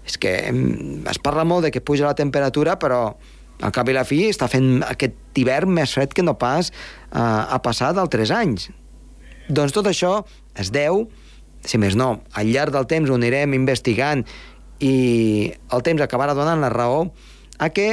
és 0.05 0.17
que 0.19 0.33
mm, 0.51 1.07
es 1.11 1.21
parla 1.23 1.45
molt 1.47 1.67
de 1.67 1.71
que 1.71 1.83
puja 1.85 2.07
la 2.07 2.17
temperatura, 2.17 2.75
però 2.81 3.13
al 3.59 3.73
cap 3.75 3.89
i 3.91 3.95
la 3.95 4.05
fi 4.07 4.25
està 4.29 4.47
fent 4.51 4.83
aquest 4.87 5.39
hivern 5.39 5.71
més 5.75 5.93
fred 5.95 6.11
que 6.15 6.23
no 6.23 6.35
pas 6.39 6.71
eh, 6.71 7.19
ha 7.19 7.59
passat 7.63 7.99
altres 7.99 8.31
anys. 8.35 8.69
Doncs 9.49 9.73
tot 9.73 9.87
això 9.89 10.13
es 10.59 10.69
deu, 10.73 11.07
si 11.65 11.79
més 11.81 11.97
no, 11.97 12.19
al 12.37 12.51
llarg 12.53 12.73
del 12.75 12.87
temps 12.89 13.09
ho 13.09 13.17
anirem 13.17 13.55
investigant 13.57 14.23
i 14.79 14.93
el 15.73 15.83
temps 15.83 16.03
acabarà 16.05 16.35
donant 16.37 16.61
la 16.61 16.69
raó 16.71 17.07
a 17.59 17.69
que 17.73 17.89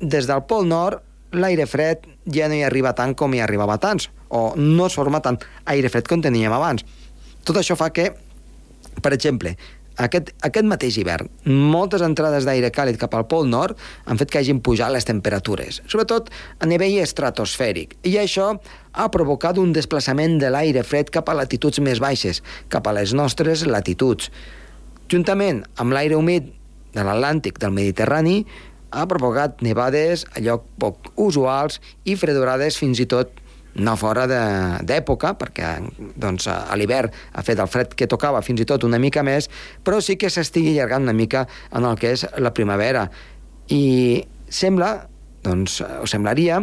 des 0.00 0.28
del 0.30 0.44
Pol 0.48 0.68
Nord 0.70 1.02
l'aire 1.34 1.66
fred 1.66 2.06
ja 2.30 2.48
no 2.48 2.56
hi 2.56 2.62
arriba 2.64 2.94
tant 2.94 3.16
com 3.18 3.34
hi 3.34 3.40
arribava 3.42 3.78
tants, 3.82 4.08
o 4.28 4.52
no 4.56 4.86
es 4.86 4.96
forma 4.96 5.20
tant 5.24 5.40
aire 5.72 5.90
fred 5.92 6.08
com 6.08 6.22
teníem 6.22 6.52
abans. 6.52 6.84
Tot 7.42 7.58
això 7.58 7.76
fa 7.76 7.90
que, 7.90 8.10
per 9.02 9.12
exemple, 9.16 9.56
aquest, 10.00 10.32
aquest 10.46 10.68
mateix 10.68 10.96
hivern, 11.00 11.28
moltes 11.44 12.04
entrades 12.04 12.46
d'aire 12.48 12.70
càlid 12.74 12.98
cap 13.00 13.14
al 13.16 13.26
pol 13.28 13.48
nord 13.48 13.78
han 14.06 14.20
fet 14.20 14.32
que 14.32 14.40
hagin 14.40 14.62
pujat 14.64 14.92
les 14.94 15.06
temperatures, 15.08 15.82
sobretot 15.90 16.30
a 16.60 16.68
nivell 16.70 16.98
estratosfèric, 17.02 17.98
i 18.08 18.16
això 18.22 18.52
ha 18.92 19.10
provocat 19.12 19.60
un 19.60 19.72
desplaçament 19.76 20.38
de 20.40 20.50
l'aire 20.52 20.84
fred 20.86 21.12
cap 21.12 21.28
a 21.28 21.36
latituds 21.36 21.80
més 21.84 22.00
baixes, 22.02 22.42
cap 22.72 22.86
a 22.86 22.96
les 22.96 23.14
nostres 23.16 23.66
latituds. 23.68 24.30
Juntament 25.12 25.62
amb 25.76 25.92
l'aire 25.92 26.16
humit 26.16 26.52
de 26.92 27.04
l'Atlàntic 27.04 27.58
del 27.60 27.72
Mediterrani, 27.72 28.42
ha 28.92 29.06
provocat 29.08 29.62
nevades 29.64 30.26
a 30.36 30.42
lloc 30.44 30.66
poc 30.80 31.12
usuals 31.16 31.80
i 32.04 32.16
fredorades 32.20 32.76
fins 32.80 33.00
i 33.00 33.08
tot 33.08 33.41
no 33.74 33.94
fora 33.96 34.26
d'època, 34.28 35.34
perquè 35.40 35.72
doncs, 36.20 36.48
a 36.50 36.76
l'hivern 36.76 37.12
ha 37.32 37.44
fet 37.46 37.60
el 37.62 37.70
fred 37.72 37.96
que 37.96 38.08
tocava 38.10 38.42
fins 38.44 38.60
i 38.60 38.68
tot 38.68 38.84
una 38.84 39.00
mica 39.00 39.24
més, 39.24 39.48
però 39.84 40.00
sí 40.04 40.18
que 40.20 40.30
s'estigui 40.30 40.74
allargant 40.74 41.08
una 41.08 41.16
mica 41.16 41.46
en 41.72 41.88
el 41.88 41.98
que 42.00 42.12
és 42.12 42.26
la 42.38 42.52
primavera. 42.52 43.08
I 43.72 44.22
sembla, 44.52 44.94
doncs, 45.44 45.80
o 45.80 46.08
semblaria, 46.10 46.60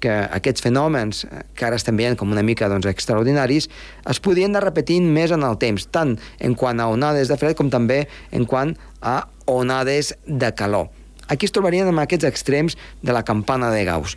que 0.00 0.12
aquests 0.12 0.64
fenòmens, 0.64 1.24
que 1.56 1.66
ara 1.66 1.78
estem 1.80 1.96
veient 1.96 2.18
com 2.20 2.32
una 2.32 2.44
mica 2.44 2.68
doncs, 2.68 2.88
extraordinaris, 2.90 3.68
es 4.08 4.20
podien 4.22 4.52
anar 4.52 4.66
repetint 4.66 5.08
més 5.12 5.32
en 5.34 5.44
el 5.46 5.56
temps, 5.60 5.88
tant 5.92 6.16
en 6.40 6.56
quant 6.58 6.80
a 6.80 6.90
onades 6.92 7.32
de 7.32 7.38
fred 7.40 7.56
com 7.58 7.72
també 7.72 8.04
en 8.36 8.44
quant 8.48 8.76
a 9.00 9.22
onades 9.50 10.12
de 10.26 10.52
calor. 10.56 10.90
Aquí 11.32 11.48
es 11.48 11.54
trobarien 11.54 11.88
amb 11.90 12.04
aquests 12.04 12.28
extrems 12.28 12.76
de 13.02 13.14
la 13.16 13.24
campana 13.26 13.72
de 13.74 13.82
Gauss. 13.88 14.14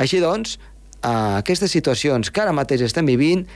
Així 0.00 0.22
doncs, 0.22 0.56
eh, 1.02 1.38
aquestes 1.42 1.72
situacions 1.72 2.30
que 2.30 2.42
ara 2.44 2.54
mateix 2.56 2.84
estem 2.86 3.06
vivint 3.06 3.46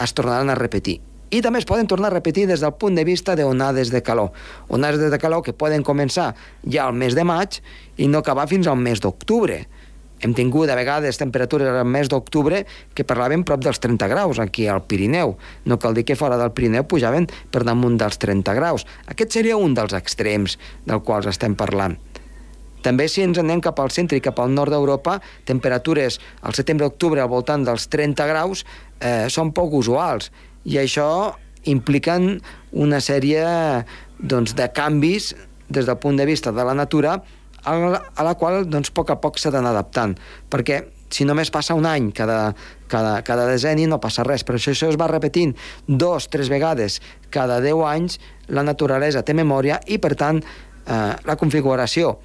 es 0.00 0.14
tornaran 0.14 0.50
a 0.50 0.58
repetir. 0.58 1.00
I 1.30 1.38
també 1.44 1.60
es 1.60 1.66
poden 1.66 1.86
tornar 1.86 2.08
a 2.10 2.16
repetir 2.16 2.48
des 2.50 2.62
del 2.62 2.74
punt 2.74 2.96
de 2.98 3.04
vista 3.06 3.36
d'onades 3.38 3.92
de 3.94 4.02
calor. 4.02 4.32
Onades 4.68 5.12
de 5.12 5.18
calor 5.22 5.44
que 5.46 5.54
poden 5.54 5.84
començar 5.86 6.32
ja 6.66 6.88
al 6.88 6.96
mes 6.98 7.14
de 7.14 7.22
maig 7.22 7.60
i 7.96 8.08
no 8.10 8.18
acabar 8.18 8.48
fins 8.50 8.66
al 8.66 8.80
mes 8.82 8.98
d'octubre. 8.98 9.60
Hem 10.20 10.34
tingut 10.34 10.68
a 10.68 10.76
vegades 10.76 11.16
temperatures 11.16 11.70
al 11.70 11.86
mes 11.86 12.10
d'octubre 12.10 12.64
que 12.94 13.06
parlaven 13.08 13.46
prop 13.46 13.62
dels 13.62 13.78
30 13.80 14.10
graus 14.10 14.42
aquí 14.42 14.66
al 14.66 14.82
Pirineu. 14.84 15.36
No 15.64 15.78
cal 15.78 15.94
dir 15.94 16.04
que 16.04 16.18
fora 16.18 16.36
del 16.36 16.52
Pirineu 16.52 16.84
pujaven 16.84 17.30
per 17.50 17.62
damunt 17.64 17.96
dels 18.02 18.18
30 18.18 18.58
graus. 18.58 18.84
Aquest 19.06 19.38
seria 19.38 19.56
un 19.56 19.78
dels 19.78 19.94
extrems 19.96 20.58
del 20.84 21.00
quals 21.06 21.30
estem 21.30 21.54
parlant. 21.54 21.96
També 22.82 23.08
si 23.08 23.24
ens 23.24 23.38
anem 23.40 23.60
cap 23.64 23.80
al 23.80 23.92
centre 23.94 24.18
i 24.18 24.24
cap 24.24 24.38
al 24.40 24.52
nord 24.54 24.72
d'Europa, 24.72 25.18
temperatures 25.48 26.20
al 26.42 26.56
setembre-octubre 26.56 27.20
al 27.20 27.30
voltant 27.32 27.66
dels 27.66 27.88
30 27.92 28.28
graus 28.30 28.64
eh, 29.00 29.28
són 29.28 29.52
poc 29.56 29.74
usuals. 29.80 30.30
I 30.64 30.80
això 30.80 31.10
impliquen 31.68 32.38
una 32.72 33.00
sèrie 33.04 33.44
doncs, 34.18 34.54
de 34.56 34.68
canvis 34.72 35.34
des 35.68 35.86
del 35.86 35.98
punt 36.00 36.16
de 36.16 36.26
vista 36.26 36.52
de 36.52 36.64
la 36.64 36.74
natura 36.74 37.20
a 37.64 37.74
la, 37.76 38.00
a 38.16 38.24
la 38.24 38.34
qual 38.34 38.64
doncs, 38.68 38.90
a 38.90 38.96
poc 38.96 39.12
a 39.12 39.20
poc 39.20 39.38
s'ha 39.38 39.52
d'anar 39.52 39.74
adaptant, 39.74 40.16
perquè 40.50 40.80
si 41.10 41.26
només 41.26 41.50
passa 41.50 41.74
un 41.74 41.86
any 41.90 42.10
cada, 42.14 42.54
cada, 42.88 43.18
cada 43.26 43.46
decenni 43.50 43.86
no 43.90 44.00
passa 44.00 44.24
res, 44.24 44.44
però 44.46 44.60
si 44.62 44.72
això 44.72 44.88
es 44.88 44.98
va 45.00 45.10
repetint 45.10 45.56
dos, 45.86 46.30
tres 46.30 46.48
vegades 46.48 47.00
cada 47.34 47.60
10 47.60 47.84
anys, 47.90 48.20
la 48.48 48.64
naturalesa 48.66 49.24
té 49.26 49.34
memòria 49.34 49.80
i, 49.86 49.98
per 49.98 50.14
tant, 50.18 50.40
eh, 50.40 51.14
la 51.26 51.36
configuració 51.36 52.16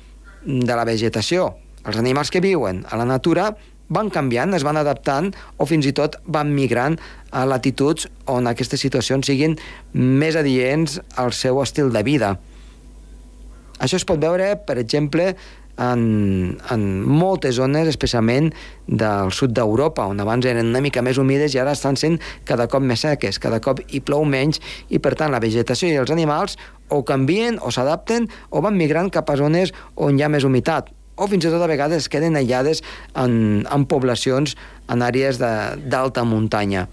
de 0.46 0.75
la 0.75 0.86
vegetació. 0.88 1.54
Els 1.86 1.98
animals 2.02 2.32
que 2.34 2.42
viuen 2.42 2.84
a 2.90 2.98
la 2.98 3.06
natura 3.06 3.52
van 3.90 4.10
canviant, 4.10 4.54
es 4.58 4.64
van 4.66 4.78
adaptant 4.78 5.32
o 5.58 5.68
fins 5.70 5.86
i 5.86 5.94
tot 5.94 6.18
van 6.25 6.54
migrant 6.56 6.98
a 7.32 7.46
latituds 7.46 8.08
on 8.32 8.50
aquestes 8.50 8.82
situacions 8.82 9.28
siguin 9.30 9.58
més 9.94 10.38
adients 10.40 11.00
al 11.22 11.34
seu 11.34 11.62
estil 11.62 11.92
de 11.94 12.02
vida. 12.04 12.36
Això 13.78 14.00
es 14.00 14.08
pot 14.08 14.22
veure, 14.22 14.56
per 14.56 14.78
exemple, 14.80 15.34
en, 15.77 16.58
en 16.72 16.84
moltes 17.03 17.55
zones, 17.60 17.88
especialment 17.91 18.51
del 18.88 19.32
sud 19.36 19.53
d'Europa, 19.55 20.05
on 20.12 20.22
abans 20.24 20.46
eren 20.48 20.72
una 20.72 20.84
mica 20.84 21.03
més 21.05 21.20
humides 21.22 21.55
i 21.55 21.62
ara 21.62 21.75
estan 21.75 22.00
sent 22.00 22.20
cada 22.48 22.70
cop 22.72 22.84
més 22.84 23.03
seques, 23.05 23.39
cada 23.41 23.62
cop 23.63 23.82
hi 23.88 24.01
plou 24.05 24.25
menys 24.25 24.62
i, 24.89 25.00
per 25.00 25.15
tant, 25.20 25.34
la 25.34 25.41
vegetació 25.44 25.91
i 25.91 26.00
els 26.02 26.13
animals 26.13 26.60
o 26.89 27.02
canvien 27.08 27.58
o 27.62 27.71
s'adapten 27.73 28.30
o 28.52 28.62
van 28.62 28.78
migrant 28.78 29.10
cap 29.12 29.30
a 29.30 29.39
zones 29.39 29.73
on 29.95 30.19
hi 30.19 30.26
ha 30.26 30.32
més 30.32 30.45
humitat 30.45 30.93
o 31.15 31.28
fins 31.32 31.45
i 31.47 31.52
tot 31.52 31.63
a 31.63 31.69
vegades 31.71 32.10
queden 32.12 32.36
aïllades 32.36 32.82
en, 33.15 33.63
en 33.63 33.86
poblacions 33.88 34.56
en 34.91 35.04
àrees 35.06 35.39
d'alta 35.39 36.26
muntanya. 36.28 36.89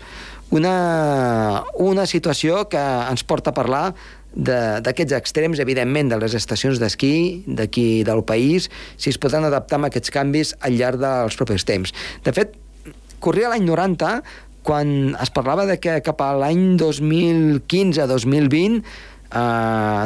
Una, 0.52 1.64
una 1.80 2.04
situació 2.06 2.66
que 2.68 2.80
ens 2.80 3.24
porta 3.24 3.50
a 3.50 3.56
parlar 3.56 3.86
d'aquests 4.34 5.12
extrems, 5.16 5.60
evidentment, 5.60 6.08
de 6.12 6.18
les 6.20 6.34
estacions 6.34 6.78
d'esquí 6.80 7.44
d'aquí 7.46 8.04
del 8.08 8.24
país, 8.24 8.70
si 8.96 9.10
es 9.12 9.18
podran 9.20 9.44
adaptar 9.44 9.80
a 9.80 9.86
aquests 9.90 10.10
canvis 10.14 10.54
al 10.60 10.72
llarg 10.78 10.98
dels 11.02 11.36
propers 11.36 11.64
temps. 11.68 11.92
De 12.24 12.32
fet, 12.32 12.56
corria 13.20 13.48
l'any 13.52 13.66
90, 13.68 14.22
quan 14.62 15.16
es 15.20 15.30
parlava 15.34 15.66
de 15.66 15.78
que 15.82 16.00
cap 16.06 16.20
a 16.22 16.32
l'any 16.38 16.76
2015-2020 16.80 18.80
eh, 18.80 18.82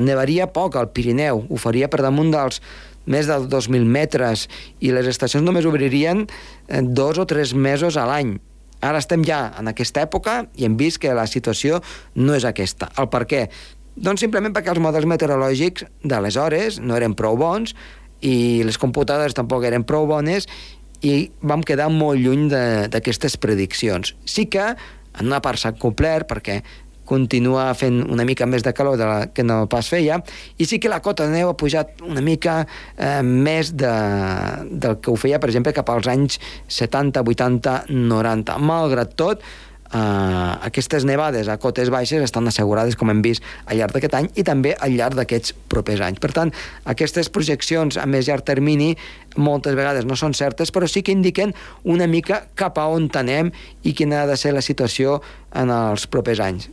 nevaria 0.02 0.52
poc 0.52 0.76
al 0.76 0.90
Pirineu, 0.90 1.46
ho 1.48 1.56
faria 1.60 1.88
per 1.92 2.02
damunt 2.04 2.30
dels 2.34 2.60
més 3.06 3.26
de 3.30 3.38
2.000 3.46 3.86
metres 3.86 4.48
i 4.82 4.90
les 4.90 5.06
estacions 5.06 5.46
només 5.46 5.66
obririen 5.68 6.26
eh, 6.26 6.82
dos 6.82 7.18
o 7.22 7.26
tres 7.28 7.54
mesos 7.54 7.96
a 7.96 8.06
l'any. 8.08 8.40
Ara 8.84 9.00
estem 9.00 9.24
ja 9.24 9.54
en 9.56 9.70
aquesta 9.70 10.02
època 10.04 10.42
i 10.58 10.66
hem 10.66 10.76
vist 10.76 11.00
que 11.00 11.14
la 11.16 11.24
situació 11.30 11.80
no 12.14 12.36
és 12.36 12.44
aquesta. 12.44 12.90
El 13.00 13.08
per 13.12 13.24
què? 13.28 13.46
Doncs 13.96 14.20
simplement 14.20 14.52
perquè 14.52 14.74
els 14.74 14.82
models 14.82 15.08
meteorològics 15.08 15.86
d'aleshores 16.04 16.80
no 16.84 16.96
eren 16.98 17.16
prou 17.16 17.38
bons 17.40 17.72
i 18.20 18.62
les 18.64 18.76
computadores 18.80 19.36
tampoc 19.36 19.64
eren 19.64 19.86
prou 19.88 20.04
bones 20.08 20.48
i 21.04 21.30
vam 21.40 21.62
quedar 21.64 21.88
molt 21.92 22.20
lluny 22.20 22.48
d'aquestes 22.92 23.36
prediccions. 23.40 24.14
Sí 24.24 24.46
que 24.52 24.74
en 25.16 25.30
una 25.30 25.40
part 25.44 25.60
s'ha 25.60 25.72
complert 25.80 26.28
perquè 26.28 26.60
continua 27.06 27.70
fent 27.78 28.00
una 28.10 28.26
mica 28.26 28.48
més 28.50 28.64
de 28.66 28.72
calor 28.74 28.98
de 28.98 29.06
la 29.06 29.18
que 29.32 29.44
no 29.46 29.60
pas 29.70 29.88
feia, 29.88 30.18
i 30.58 30.66
sí 30.66 30.80
que 30.82 30.90
la 30.90 30.98
cota 31.04 31.28
de 31.28 31.36
neu 31.36 31.52
ha 31.52 31.56
pujat 31.58 32.02
una 32.04 32.24
mica 32.24 32.58
eh, 32.64 33.22
més 33.22 33.70
de, 33.78 33.92
del 34.72 34.98
que 34.98 35.12
ho 35.12 35.16
feia, 35.20 35.38
per 35.38 35.52
exemple, 35.52 35.74
cap 35.76 35.92
als 35.94 36.10
anys 36.10 36.40
70, 36.66 37.22
80, 37.22 37.76
90. 37.94 38.58
Malgrat 38.58 39.14
tot, 39.16 39.46
eh, 39.92 40.52
aquestes 40.68 41.06
nevades 41.08 41.48
a 41.48 41.58
cotes 41.62 41.90
baixes 41.92 42.22
estan 42.24 42.48
assegurades, 42.48 42.96
com 42.96 43.10
hem 43.12 43.22
vist, 43.24 43.44
al 43.66 43.80
llarg 43.80 43.96
d'aquest 43.96 44.16
any 44.18 44.30
i 44.34 44.44
també 44.46 44.74
al 44.74 44.96
llarg 44.96 45.18
d'aquests 45.18 45.54
propers 45.72 46.02
anys. 46.06 46.22
Per 46.22 46.32
tant, 46.36 46.52
aquestes 46.84 47.30
projeccions 47.32 47.98
a 48.00 48.06
més 48.06 48.28
llarg 48.28 48.46
termini 48.46 48.94
moltes 49.36 49.76
vegades 49.76 50.06
no 50.08 50.16
són 50.16 50.34
certes, 50.34 50.72
però 50.72 50.88
sí 50.88 51.02
que 51.02 51.14
indiquen 51.14 51.54
una 51.84 52.06
mica 52.06 52.46
cap 52.54 52.78
a 52.78 52.88
on 52.92 53.10
anem 53.16 53.52
i 53.84 53.94
quina 53.96 54.22
ha 54.22 54.26
de 54.30 54.36
ser 54.36 54.52
la 54.52 54.64
situació 54.64 55.20
en 55.54 55.70
els 55.72 56.06
propers 56.10 56.42
anys 56.42 56.70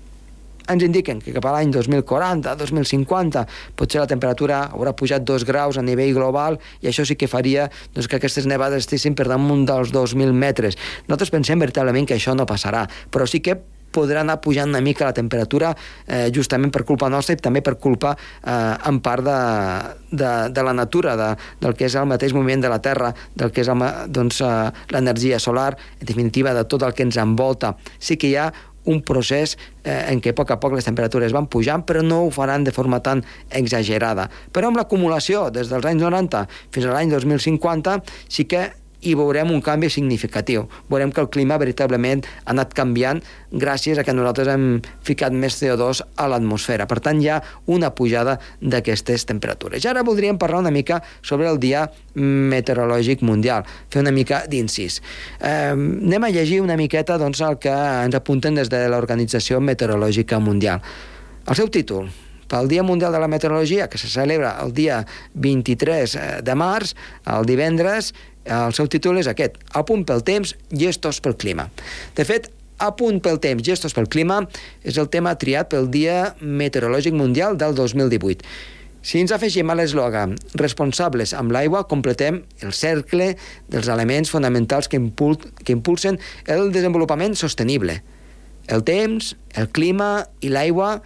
ens 0.69 0.85
indiquen 0.85 1.21
que 1.23 1.33
cap 1.35 1.45
a 1.49 1.55
l'any 1.57 1.71
2040, 1.73 2.55
2050, 2.59 3.45
potser 3.79 4.01
la 4.03 4.09
temperatura 4.09 4.63
haurà 4.71 4.93
pujat 4.95 5.25
dos 5.27 5.45
graus 5.47 5.77
a 5.77 5.83
nivell 5.85 6.13
global 6.15 6.59
i 6.81 6.89
això 6.91 7.05
sí 7.07 7.17
que 7.19 7.27
faria 7.31 7.69
doncs, 7.93 8.07
que 8.07 8.19
aquestes 8.19 8.47
nevades 8.49 8.85
estiguessin 8.85 9.17
per 9.17 9.27
damunt 9.31 9.65
dels 9.67 9.93
2.000 9.93 10.33
metres. 10.33 10.79
Nosaltres 11.07 11.33
pensem 11.33 11.59
veritablement 11.59 12.07
que 12.07 12.17
això 12.17 12.35
no 12.37 12.47
passarà, 12.49 12.87
però 13.11 13.27
sí 13.27 13.43
que 13.43 13.59
podrà 13.93 14.23
anar 14.23 14.39
pujant 14.41 14.71
una 14.73 14.81
mica 14.81 15.05
la 15.05 15.13
temperatura 15.13 15.71
eh, 16.07 16.31
justament 16.33 16.73
per 16.73 16.83
culpa 16.87 17.09
nostra 17.13 17.37
i 17.37 17.41
també 17.41 17.61
per 17.61 17.75
culpa 17.77 18.15
eh, 18.17 18.89
en 18.89 18.99
part 19.05 19.25
de, 19.27 19.37
de, 20.09 20.33
de 20.49 20.65
la 20.65 20.73
natura, 20.73 21.15
de, 21.19 21.29
del 21.61 21.77
que 21.77 21.87
és 21.87 21.97
el 21.99 22.09
mateix 22.09 22.33
moviment 22.33 22.65
de 22.65 22.73
la 22.73 22.81
Terra, 22.83 23.13
del 23.37 23.53
que 23.53 23.61
és 23.61 23.69
doncs, 23.69 24.41
eh, 24.41 24.69
l'energia 24.95 25.39
solar, 25.39 25.73
en 25.99 26.09
definitiva 26.09 26.55
de 26.57 26.65
tot 26.65 26.83
el 26.87 26.97
que 26.97 27.05
ens 27.05 27.19
envolta. 27.21 27.75
Sí 27.99 28.17
que 28.17 28.33
hi 28.33 28.37
ha 28.41 28.49
un 28.85 29.01
procés 29.05 29.55
eh, 29.83 30.11
en 30.11 30.21
què 30.23 30.33
a 30.33 30.37
poc 30.37 30.53
a 30.53 30.59
poc 30.61 30.75
les 30.77 30.87
temperatures 30.87 31.33
van 31.35 31.47
pujant, 31.47 31.85
però 31.87 32.03
no 32.05 32.23
ho 32.25 32.31
faran 32.33 32.65
de 32.67 32.75
forma 32.75 33.01
tan 33.03 33.23
exagerada. 33.51 34.29
Però 34.53 34.69
amb 34.69 34.79
l'acumulació 34.79 35.49
des 35.53 35.71
dels 35.71 35.87
anys 35.89 36.03
90 36.03 36.45
fins 36.73 36.87
a 36.87 36.95
l'any 36.95 37.13
2050 37.13 37.99
sí 38.27 38.47
que 38.49 38.69
i 39.09 39.15
veurem 39.19 39.51
un 39.51 39.61
canvi 39.63 39.89
significatiu. 39.91 40.67
Veurem 40.89 41.11
que 41.11 41.21
el 41.21 41.29
clima 41.33 41.57
veritablement 41.61 42.23
ha 42.43 42.51
anat 42.53 42.73
canviant 42.77 43.21
gràcies 43.51 43.99
a 43.99 44.05
que 44.05 44.15
nosaltres 44.15 44.49
hem 44.53 44.65
ficat 45.05 45.35
més 45.35 45.57
CO2 45.59 46.03
a 46.17 46.27
l'atmosfera. 46.31 46.87
Per 46.89 46.99
tant, 47.03 47.21
hi 47.21 47.29
ha 47.29 47.41
una 47.67 47.93
pujada 47.95 48.39
d'aquestes 48.61 49.27
temperatures. 49.29 49.83
I 49.83 49.91
ara 49.91 50.05
voldríem 50.05 50.39
parlar 50.41 50.63
una 50.63 50.73
mica 50.73 51.01
sobre 51.21 51.49
el 51.51 51.59
Dia 51.61 51.85
Meteorològic 52.15 53.23
Mundial, 53.25 53.67
fer 53.89 54.03
una 54.03 54.13
mica 54.15 54.43
d'incís. 54.49 54.99
Eh, 55.39 55.71
anem 55.73 56.27
a 56.27 56.33
llegir 56.33 56.61
una 56.63 56.77
miqueta 56.79 57.19
doncs, 57.21 57.41
el 57.45 57.59
que 57.61 57.73
ens 57.73 58.15
apunten 58.15 58.55
des 58.59 58.71
de 58.71 58.85
l'Organització 58.89 59.61
Meteorològica 59.61 60.39
Mundial. 60.39 60.83
El 61.43 61.59
seu 61.59 61.67
títol, 61.67 62.07
pel 62.47 62.69
Dia 62.69 62.83
Mundial 62.83 63.11
de 63.11 63.19
la 63.19 63.27
Meteorologia, 63.27 63.89
que 63.89 63.97
se 63.97 64.07
celebra 64.07 64.57
el 64.63 64.73
dia 64.73 65.01
23 65.33 66.15
eh, 66.15 66.27
de 66.45 66.55
març, 66.55 66.93
el 67.25 67.47
divendres, 67.49 68.13
el 68.45 68.75
seu 68.75 68.89
títol 68.91 69.21
és 69.21 69.29
aquest, 69.31 69.57
A 69.71 69.83
punt 69.87 70.03
pel 70.05 70.23
temps, 70.23 70.55
llestos 70.69 71.21
pel 71.23 71.35
clima. 71.35 71.69
De 72.15 72.25
fet, 72.27 72.51
A 72.77 72.91
punt 72.97 73.21
pel 73.23 73.39
temps, 73.39 73.63
gestos 73.63 73.93
pel 73.93 74.09
clima, 74.11 74.41
és 74.83 74.97
el 74.97 75.09
tema 75.09 75.35
triat 75.39 75.69
pel 75.71 75.89
Dia 75.91 76.35
Meteorològic 76.41 77.13
Mundial 77.13 77.57
del 77.57 77.75
2018. 77.75 78.43
Si 79.03 79.19
ens 79.19 79.33
afegim 79.35 79.67
a 79.67 79.75
l'eslògan 79.75 80.37
responsables 80.55 81.33
amb 81.35 81.51
l'aigua, 81.51 81.83
completem 81.91 82.41
el 82.63 82.71
cercle 82.71 83.33
dels 83.67 83.89
elements 83.91 84.31
fonamentals 84.31 84.87
que, 84.87 84.95
impul 84.95 85.35
que 85.59 85.75
impulsen 85.75 86.19
el 86.47 86.71
desenvolupament 86.71 87.35
sostenible. 87.35 87.99
El 88.71 88.85
temps, 88.87 89.33
el 89.59 89.67
clima 89.75 90.23
i 90.39 90.51
l'aigua 90.51 91.01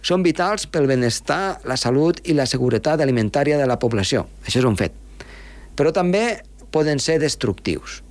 són 0.00 0.24
vitals 0.24 0.64
pel 0.70 0.88
benestar, 0.88 1.58
la 1.68 1.76
salut 1.76 2.22
i 2.24 2.32
la 2.32 2.46
seguretat 2.48 3.02
alimentària 3.04 3.58
de 3.60 3.66
la 3.68 3.76
població. 3.76 4.24
Això 4.46 4.62
és 4.62 4.68
un 4.68 4.78
fet. 4.80 4.96
Però 5.76 5.92
també 5.92 6.40
poden 6.72 7.00
ser 7.02 7.18
destructius. 7.22 8.02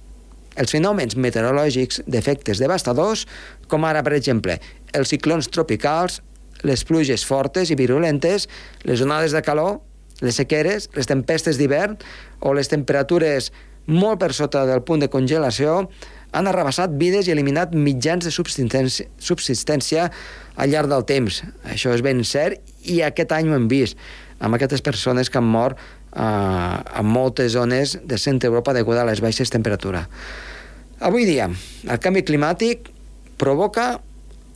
Els 0.56 0.72
fenòmens 0.72 1.18
meteorològics 1.20 2.02
d'efectes 2.08 2.62
devastadors, 2.64 3.26
com 3.68 3.84
ara, 3.84 4.04
per 4.06 4.16
exemple, 4.16 4.56
els 4.96 5.12
ciclons 5.12 5.50
tropicals, 5.52 6.22
les 6.64 6.86
pluges 6.88 7.26
fortes 7.28 7.70
i 7.70 7.76
virulentes, 7.76 8.48
les 8.88 9.04
onades 9.04 9.36
de 9.36 9.44
calor, 9.44 9.82
les 10.24 10.38
sequeres, 10.40 10.88
les 10.96 11.10
tempestes 11.10 11.60
d'hivern 11.60 11.98
o 12.40 12.54
les 12.56 12.72
temperatures 12.72 13.52
molt 13.86 14.22
per 14.22 14.32
sota 14.34 14.64
del 14.66 14.82
punt 14.82 15.04
de 15.04 15.12
congelació 15.12 15.84
han 16.36 16.48
arrabassat 16.50 16.96
vides 17.00 17.28
i 17.28 17.34
eliminat 17.36 17.76
mitjans 17.76 18.26
de 18.26 18.32
subsistència, 18.34 19.08
subsistència 19.20 20.10
al 20.56 20.72
llarg 20.72 20.90
del 20.92 21.06
temps. 21.08 21.44
Això 21.70 21.94
és 21.94 22.04
ben 22.04 22.24
cert 22.26 22.60
i 22.92 23.02
aquest 23.06 23.36
any 23.36 23.52
ho 23.52 23.56
hem 23.60 23.70
vist 23.72 24.00
amb 24.40 24.58
aquestes 24.58 24.84
persones 24.84 25.30
que 25.30 25.40
han 25.40 25.48
mort 25.48 25.80
eh, 26.16 27.00
en 27.00 27.06
moltes 27.06 27.52
zones 27.54 27.98
de 28.04 28.18
centre 28.18 28.50
Europa 28.50 28.74
degut 28.74 28.98
a 28.98 29.06
les 29.08 29.22
baixes 29.22 29.52
temperatures. 29.52 30.08
Avui 31.04 31.28
dia, 31.28 31.50
el 31.52 32.00
canvi 32.00 32.24
climàtic 32.24 32.90
provoca 33.38 34.00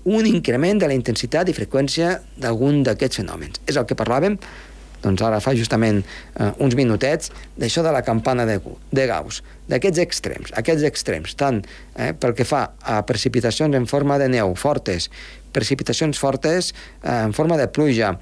un 0.08 0.26
increment 0.26 0.80
de 0.80 0.88
la 0.88 0.96
intensitat 0.96 1.50
i 1.52 1.56
freqüència 1.56 2.16
d'algun 2.40 2.82
d'aquests 2.88 3.20
fenòmens. 3.20 3.60
És 3.68 3.78
el 3.78 3.86
que 3.86 3.98
parlàvem 4.00 4.40
doncs 5.04 5.22
ara 5.24 5.40
fa 5.40 5.54
justament 5.56 6.02
eh, 6.02 6.50
uns 6.60 6.76
minutets 6.76 7.32
d'això 7.60 7.84
de 7.86 7.92
la 7.96 8.02
campana 8.04 8.46
de, 8.48 8.58
de 8.92 9.06
Gauss, 9.08 9.42
d'aquests 9.72 10.02
extrems, 10.04 10.52
aquests 10.60 10.84
extrems, 10.88 11.36
tant 11.40 11.62
eh, 11.96 12.12
pel 12.12 12.36
que 12.36 12.48
fa 12.48 12.66
a 12.84 13.00
precipitacions 13.08 13.76
en 13.80 13.88
forma 13.88 14.20
de 14.20 14.28
neu 14.32 14.56
fortes, 14.60 15.08
precipitacions 15.56 16.20
fortes 16.20 16.74
eh, 16.74 17.16
en 17.30 17.36
forma 17.36 17.60
de 17.60 17.70
pluja, 17.72 18.18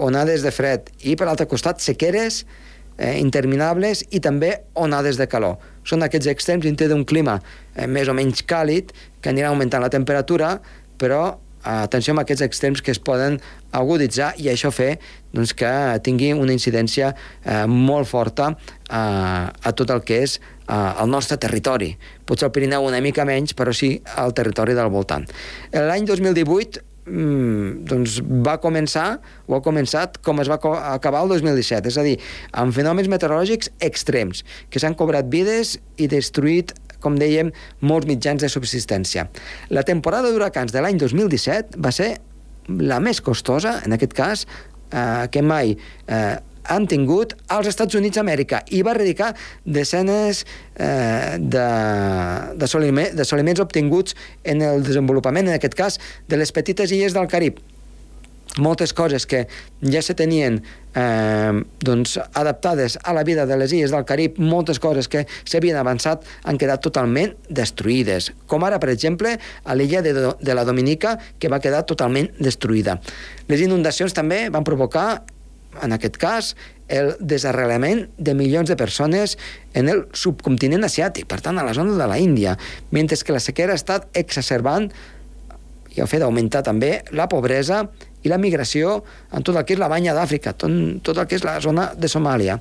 onades 0.00 0.44
de 0.44 0.52
fred 0.54 0.88
i 1.04 1.16
per 1.20 1.28
l'altre 1.28 1.48
costat 1.50 1.84
sequeres 1.84 2.42
eh, 2.42 2.71
interminables 3.18 4.04
i 4.10 4.20
també 4.20 4.52
onades 4.74 5.18
de 5.20 5.28
calor. 5.30 5.58
Són 5.84 6.04
aquests 6.04 6.30
extrems 6.30 6.66
dintre 6.66 6.88
d'un 6.90 7.04
clima 7.08 7.38
eh, 7.40 7.86
més 7.86 8.08
o 8.08 8.16
menys 8.16 8.44
càlid 8.46 8.92
que 9.22 9.32
anirà 9.32 9.50
augmentant 9.50 9.82
la 9.82 9.92
temperatura, 9.92 10.56
però 10.98 11.24
atenció 11.62 12.12
amb 12.12 12.22
aquests 12.22 12.42
extrems 12.42 12.82
que 12.82 12.90
es 12.90 12.98
poden 12.98 13.38
aguditzar 13.72 14.32
i 14.42 14.48
això 14.50 14.72
fer 14.74 14.96
doncs, 15.32 15.54
que 15.54 15.70
tingui 16.02 16.32
una 16.34 16.54
incidència 16.54 17.12
eh, 17.14 17.66
molt 17.66 18.10
forta 18.10 18.50
eh, 18.52 18.96
a 18.98 19.74
tot 19.78 19.90
el 19.94 20.02
que 20.06 20.22
és 20.26 20.38
eh, 20.38 20.74
el 20.74 21.10
nostre 21.10 21.38
territori. 21.38 21.92
Potser 22.26 22.48
el 22.48 22.54
Pirineu 22.54 22.86
una 22.88 23.00
mica 23.00 23.26
menys, 23.28 23.54
però 23.54 23.74
sí 23.74 23.94
al 24.16 24.34
territori 24.34 24.74
del 24.78 24.90
voltant. 24.90 25.28
L'any 25.72 26.08
2018 26.08 26.91
mm, 27.06 27.84
doncs 27.88 28.20
va 28.46 28.58
començar, 28.62 29.20
o 29.46 29.56
ha 29.56 29.62
començat 29.64 30.18
com 30.24 30.40
es 30.42 30.50
va 30.50 30.58
acabar 30.92 31.24
el 31.24 31.34
2017, 31.34 31.88
és 31.92 31.98
a 31.98 32.06
dir, 32.06 32.16
amb 32.52 32.74
fenòmens 32.74 33.10
meteorològics 33.12 33.72
extrems, 33.80 34.44
que 34.70 34.82
s'han 34.82 34.98
cobrat 34.98 35.30
vides 35.32 35.78
i 35.96 36.08
destruït 36.10 36.74
com 37.02 37.18
dèiem, 37.18 37.50
molts 37.82 38.06
mitjans 38.06 38.44
de 38.44 38.50
subsistència. 38.52 39.26
La 39.74 39.82
temporada 39.82 40.30
d'huracans 40.30 40.70
de 40.70 40.84
l'any 40.84 41.00
2017 41.02 41.82
va 41.82 41.90
ser 41.90 42.12
la 42.70 43.00
més 43.02 43.18
costosa, 43.20 43.80
en 43.82 43.96
aquest 43.96 44.14
cas, 44.14 44.46
eh, 44.92 45.26
que 45.34 45.42
mai 45.42 45.74
eh, 45.74 46.36
han 46.64 46.86
tingut 46.90 47.34
als 47.48 47.68
Estats 47.72 47.94
Units 47.98 48.16
d'Amèrica 48.18 48.62
i 48.70 48.82
va 48.86 48.94
dedicar 48.98 49.32
desenes 49.64 50.44
eh, 50.76 51.38
d'assoliments 52.56 53.60
obtinguts 53.64 54.16
en 54.44 54.62
el 54.62 54.82
desenvolupament, 54.86 55.48
en 55.48 55.58
aquest 55.58 55.76
cas, 55.78 56.00
de 56.28 56.36
les 56.40 56.52
petites 56.52 56.90
illes 56.92 57.14
del 57.16 57.30
Carib 57.30 57.60
moltes 58.58 58.92
coses 58.92 59.26
que 59.26 59.46
ja 59.80 60.02
se 60.02 60.14
tenien 60.14 60.62
eh, 60.94 61.62
doncs, 61.80 62.18
adaptades 62.34 62.98
a 63.02 63.12
la 63.12 63.24
vida 63.24 63.46
de 63.46 63.56
les 63.56 63.72
illes 63.72 63.92
del 63.92 64.04
Carib, 64.04 64.38
moltes 64.38 64.80
coses 64.82 65.08
que 65.08 65.24
s'havien 65.44 65.78
avançat 65.80 66.26
han 66.44 66.58
quedat 66.60 66.82
totalment 66.84 67.32
destruïdes, 67.48 68.32
com 68.46 68.64
ara, 68.64 68.80
per 68.82 68.90
exemple, 68.92 69.38
a 69.38 69.76
l'illa 69.78 70.02
de, 70.04 70.12
de 70.36 70.54
la 70.54 70.66
Dominica, 70.68 71.16
que 71.38 71.48
va 71.48 71.62
quedar 71.64 71.86
totalment 71.88 72.28
destruïda. 72.40 72.98
Les 73.48 73.64
inundacions 73.64 74.12
també 74.12 74.48
van 74.52 74.68
provocar, 74.68 75.22
en 75.80 75.94
aquest 75.96 76.18
cas, 76.20 76.52
el 76.92 77.14
desarrelament 77.20 78.04
de 78.18 78.34
milions 78.36 78.68
de 78.68 78.76
persones 78.76 79.38
en 79.72 79.88
el 79.88 80.04
subcontinent 80.12 80.84
asiàtic, 80.84 81.26
per 81.30 81.40
tant, 81.40 81.58
a 81.58 81.64
la 81.64 81.74
zona 81.76 81.96
de 81.96 82.08
la 82.08 82.18
Índia, 82.20 82.58
mentre 82.90 83.16
que 83.16 83.32
la 83.32 83.40
sequera 83.40 83.72
ha 83.72 83.80
estat 83.80 84.08
exacerbant 84.18 84.90
i 85.92 86.00
el 86.00 86.08
fet 86.08 86.22
d'augmentar 86.22 86.62
també 86.64 86.98
la 87.12 87.28
pobresa 87.28 87.82
i 88.22 88.30
la 88.30 88.38
migració 88.40 89.00
en 89.32 89.44
tot 89.44 89.56
el 89.56 89.64
que 89.66 89.74
és 89.76 89.80
la 89.80 89.90
banya 89.92 90.14
d'Àfrica, 90.16 90.54
tot, 90.56 90.72
tot 91.04 91.18
el 91.18 91.28
que 91.28 91.36
és 91.36 91.44
la 91.44 91.58
zona 91.64 91.90
de 91.96 92.08
Somàlia. 92.08 92.58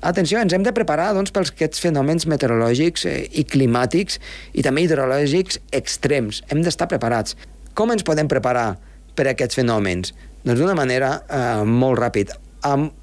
Atenció, 0.00 0.38
ens 0.38 0.54
hem 0.54 0.62
de 0.62 0.72
preparar 0.72 1.10
doncs, 1.16 1.32
pels 1.34 1.50
aquests 1.50 1.82
fenòmens 1.82 2.28
meteorològics 2.30 3.04
eh, 3.10 3.16
i 3.34 3.42
climàtics 3.42 4.20
i 4.54 4.62
també 4.62 4.84
hidrològics 4.84 5.58
extrems. 5.74 6.44
Hem 6.52 6.62
d'estar 6.62 6.86
preparats. 6.90 7.34
Com 7.74 7.90
ens 7.90 8.06
podem 8.06 8.30
preparar 8.30 8.76
per 9.18 9.26
a 9.26 9.34
aquests 9.34 9.58
fenòmens? 9.58 10.14
Doncs 10.44 10.60
d'una 10.60 10.76
manera 10.78 11.18
eh, 11.26 11.64
molt 11.66 11.98
ràpida, 12.00 12.38
amb 12.66 12.94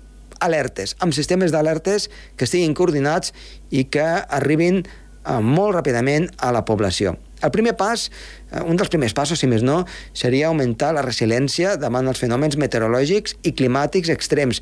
alertes, 0.44 0.96
amb 1.00 1.16
sistemes 1.16 1.54
d'alertes 1.54 2.10
que 2.38 2.48
estiguin 2.48 2.76
coordinats 2.78 3.34
i 3.72 3.86
que 3.92 4.06
arribin 4.06 4.82
eh, 4.84 5.40
molt 5.42 5.76
ràpidament 5.78 6.30
a 6.38 6.52
la 6.56 6.66
població. 6.68 7.16
El 7.44 7.52
primer 7.52 7.76
pas, 7.78 8.08
eh, 8.52 8.64
un 8.64 8.80
dels 8.80 8.90
primers 8.90 9.14
passos, 9.14 9.40
si 9.40 9.50
més 9.52 9.64
no, 9.64 9.84
seria 10.14 10.50
augmentar 10.50 10.94
la 10.96 11.06
resiliència 11.06 11.76
davant 11.82 12.08
els 12.08 12.22
fenòmens 12.22 12.58
meteorològics 12.62 13.38
i 13.44 13.54
climàtics 13.54 14.12
extrems. 14.14 14.62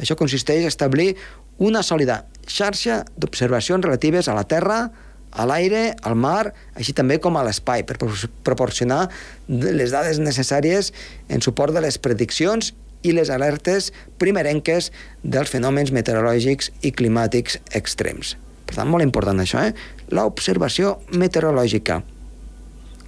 Això 0.00 0.16
consisteix 0.18 0.64
a 0.64 0.72
establir 0.72 1.14
una 1.62 1.82
sòlida 1.84 2.24
xarxa 2.48 3.02
d'observacions 3.16 3.84
relatives 3.84 4.28
a 4.28 4.34
la 4.34 4.46
Terra, 4.48 4.86
a 5.32 5.46
l'aire, 5.48 5.94
al 6.04 6.14
mar, 6.14 6.52
així 6.76 6.92
també 6.92 7.18
com 7.22 7.36
a 7.36 7.44
l'espai, 7.46 7.86
per 7.88 7.96
proporcionar 8.44 9.06
les 9.48 9.92
dades 9.94 10.20
necessàries 10.20 10.92
en 11.32 11.42
suport 11.44 11.72
de 11.74 11.82
les 11.84 11.98
prediccions 11.98 12.72
i 13.02 13.14
les 13.16 13.32
alertes 13.34 13.90
primerenques 14.20 14.92
dels 15.24 15.50
fenòmens 15.50 15.90
meteorològics 15.94 16.70
i 16.86 16.92
climàtics 16.94 17.58
extrems. 17.74 18.36
Per 18.68 18.76
tant, 18.76 18.88
molt 18.88 19.04
important 19.04 19.40
això, 19.42 19.64
eh? 19.66 19.74
L'observació 20.14 20.98
meteorològica. 21.18 22.02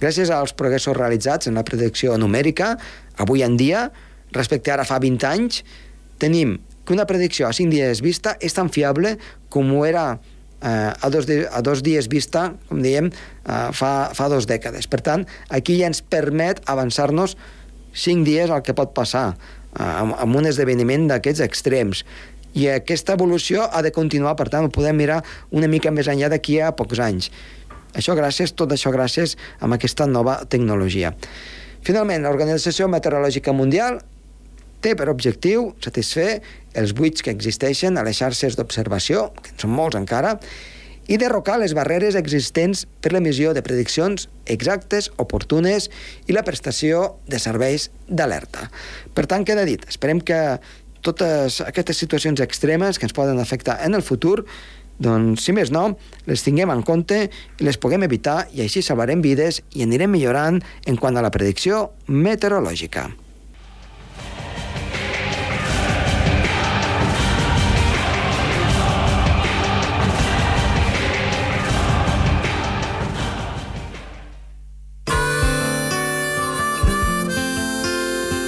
Gràcies 0.01 0.29
als 0.33 0.51
progressos 0.57 0.97
realitzats 0.97 1.47
en 1.47 1.55
la 1.55 1.63
predicció 1.63 2.17
numèrica, 2.19 2.75
avui 3.21 3.45
en 3.45 3.55
dia, 3.57 3.87
respecte 4.35 4.73
ara 4.73 4.83
fa 4.83 4.99
20 4.99 5.29
anys, 5.29 5.63
tenim 6.19 6.57
que 6.85 6.93
una 6.93 7.07
predicció 7.09 7.47
a 7.47 7.53
5 7.55 7.71
dies 7.71 8.01
vista 8.03 8.35
és 8.43 8.53
tan 8.53 8.69
fiable 8.69 9.15
com 9.49 9.71
ho 9.73 9.85
era 9.87 10.19
eh, 10.65 10.93
a, 10.93 11.09
dos 11.13 11.29
a 11.29 11.61
dos 11.61 11.83
dies 11.85 12.09
vista, 12.09 12.49
com 12.69 12.81
diem, 12.81 13.11
eh, 13.11 13.69
fa, 13.71 14.11
fa 14.17 14.29
dos 14.31 14.47
dècades. 14.49 14.89
Per 14.89 15.01
tant, 15.05 15.25
aquí 15.49 15.77
ja 15.79 15.91
ens 15.91 16.01
permet 16.01 16.63
avançar-nos 16.65 17.37
5 17.95 18.27
dies 18.27 18.51
al 18.51 18.63
que 18.65 18.75
pot 18.75 18.91
passar 18.97 19.27
eh, 19.35 19.83
amb, 19.83 20.15
amb 20.17 20.41
un 20.41 20.49
esdeveniment 20.49 21.07
d'aquests 21.11 21.45
extrems. 21.45 22.03
I 22.55 22.69
aquesta 22.71 23.17
evolució 23.17 23.67
ha 23.67 23.81
de 23.83 23.91
continuar, 23.91 24.35
per 24.39 24.47
tant, 24.49 24.65
ho 24.65 24.71
podem 24.71 24.97
mirar 24.97 25.21
una 25.51 25.67
mica 25.71 25.91
més 25.91 26.07
enllà 26.11 26.31
d'aquí 26.31 26.61
a 26.63 26.71
pocs 26.75 27.01
anys. 27.03 27.29
Això 27.95 28.15
gràcies, 28.15 28.51
tot 28.55 28.71
això 28.75 28.91
gràcies 28.91 29.35
a 29.59 29.69
aquesta 29.75 30.07
nova 30.07 30.41
tecnologia. 30.51 31.13
Finalment, 31.85 32.23
l'Organització 32.25 32.87
Meteorològica 32.91 33.53
Mundial 33.53 33.99
té 34.85 34.93
per 34.97 35.09
objectiu 35.09 35.71
satisfer 35.81 36.39
els 36.77 36.93
buits 36.93 37.25
que 37.25 37.33
existeixen 37.33 37.97
a 37.97 38.05
les 38.05 38.19
xarxes 38.21 38.57
d'observació, 38.59 39.31
que 39.41 39.55
en 39.55 39.61
són 39.65 39.73
molts 39.73 39.97
encara, 39.97 40.35
i 41.07 41.17
derrocar 41.21 41.59
les 41.61 41.75
barreres 41.77 42.15
existents 42.17 42.85
per 43.01 43.11
l'emissió 43.13 43.53
de 43.53 43.61
prediccions 43.65 44.27
exactes, 44.49 45.11
oportunes 45.21 45.89
i 46.25 46.33
la 46.33 46.45
prestació 46.45 47.19
de 47.29 47.41
serveis 47.41 47.91
d'alerta. 48.09 48.69
Per 49.13 49.27
tant, 49.29 49.45
queda 49.45 49.67
dit, 49.69 49.85
esperem 49.89 50.21
que 50.21 50.39
totes 51.05 51.59
aquestes 51.61 52.01
situacions 52.01 52.41
extremes 52.41 52.97
que 52.97 53.05
ens 53.05 53.13
poden 53.13 53.41
afectar 53.41 53.77
en 53.85 53.93
el 53.93 54.05
futur 54.05 54.41
doncs, 54.97 55.43
si 55.43 55.53
més 55.53 55.73
no, 55.75 55.89
les 56.25 56.41
tinguem 56.45 56.71
en 56.71 56.81
compte 56.87 57.25
i 57.27 57.67
les 57.67 57.77
puguem 57.77 58.07
evitar 58.07 58.45
i 58.55 58.63
així 58.63 58.81
salvarem 58.85 59.21
vides 59.21 59.59
i 59.75 59.83
anirem 59.83 60.13
millorant 60.15 60.61
en 60.87 60.97
quant 60.97 61.19
a 61.19 61.25
la 61.25 61.33
predicció 61.35 61.89
meteorològica. 62.07 63.09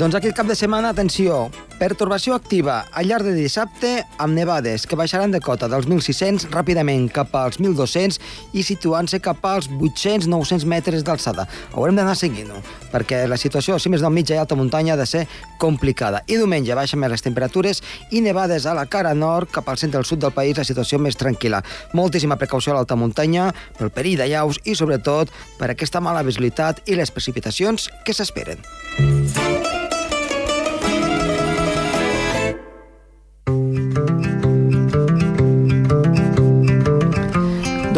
Doncs 0.00 0.14
aquest 0.16 0.32
cap 0.32 0.48
de 0.48 0.54
setmana, 0.56 0.94
atenció, 0.94 1.50
pertorbació 1.76 2.32
activa 2.32 2.78
al 2.96 3.04
llarg 3.10 3.26
de 3.26 3.34
dissabte 3.36 3.90
amb 4.16 4.32
nevades 4.32 4.86
que 4.88 4.96
baixaran 4.96 5.34
de 5.34 5.42
cota 5.44 5.68
dels 5.68 5.84
1.600 5.90 6.46
ràpidament 6.54 7.10
cap 7.12 7.34
als 7.36 7.58
1.200 7.60 8.16
i 8.56 8.64
situant-se 8.64 9.20
cap 9.20 9.44
als 9.44 9.68
800-900 9.68 10.64
metres 10.72 11.04
d'alçada. 11.04 11.44
Haurem 11.74 12.00
d'anar 12.00 12.14
seguint-ho, 12.16 12.62
perquè 12.94 13.26
la 13.28 13.36
situació, 13.36 13.76
si 13.76 13.92
més 13.92 14.00
no, 14.00 14.08
mitja 14.08 14.38
i 14.38 14.40
alta 14.40 14.56
muntanya 14.56 14.96
ha 14.96 15.00
de 15.02 15.08
ser 15.10 15.26
complicada. 15.60 16.24
I 16.32 16.40
diumenge 16.40 16.80
baixen 16.80 17.02
més 17.04 17.12
les 17.12 17.26
temperatures 17.28 17.84
i 18.08 18.24
nevades 18.24 18.64
a 18.64 18.72
la 18.72 18.88
cara 18.88 19.12
nord, 19.12 19.52
cap 19.52 19.68
al 19.68 19.76
centre 19.76 20.00
del 20.00 20.08
sud 20.08 20.24
del 20.24 20.32
país, 20.32 20.56
la 20.56 20.64
situació 20.64 20.96
més 20.96 21.20
tranquil·la. 21.20 21.60
Moltíssima 21.92 22.40
precaució 22.40 22.72
a 22.72 22.80
l'alta 22.80 22.96
muntanya, 22.96 23.50
pel 23.76 23.92
perill 23.92 24.24
de 24.24 24.32
llaus 24.32 24.64
i, 24.64 24.72
sobretot, 24.80 25.28
per 25.60 25.74
aquesta 25.74 26.00
mala 26.00 26.24
visibilitat 26.24 26.86
i 26.88 26.96
les 26.96 27.12
precipitacions 27.12 27.90
que 28.00 28.16
s'esperen. 28.16 29.49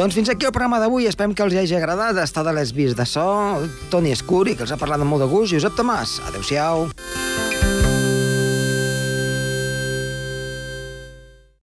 Doncs 0.02 0.16
fins 0.18 0.30
aquí 0.32 0.48
el 0.48 0.50
programa 0.50 0.80
d'avui. 0.82 1.04
Esperem 1.06 1.30
que 1.30 1.44
els 1.44 1.54
hagi 1.54 1.76
agradat 1.78 2.16
estar 2.18 2.42
de 2.42 2.50
les 2.56 2.72
vis 2.74 2.96
de 2.98 3.04
so. 3.06 3.22
Toni 3.92 4.10
Escuri, 4.10 4.56
que 4.58 4.66
els 4.66 4.72
ha 4.74 4.78
parlat 4.80 4.98
amb 5.04 5.14
molt 5.14 5.22
de 5.22 5.28
gust. 5.30 5.54
Josep 5.54 5.76
Tomàs, 5.78 6.16
adeu-siau. 6.26 6.88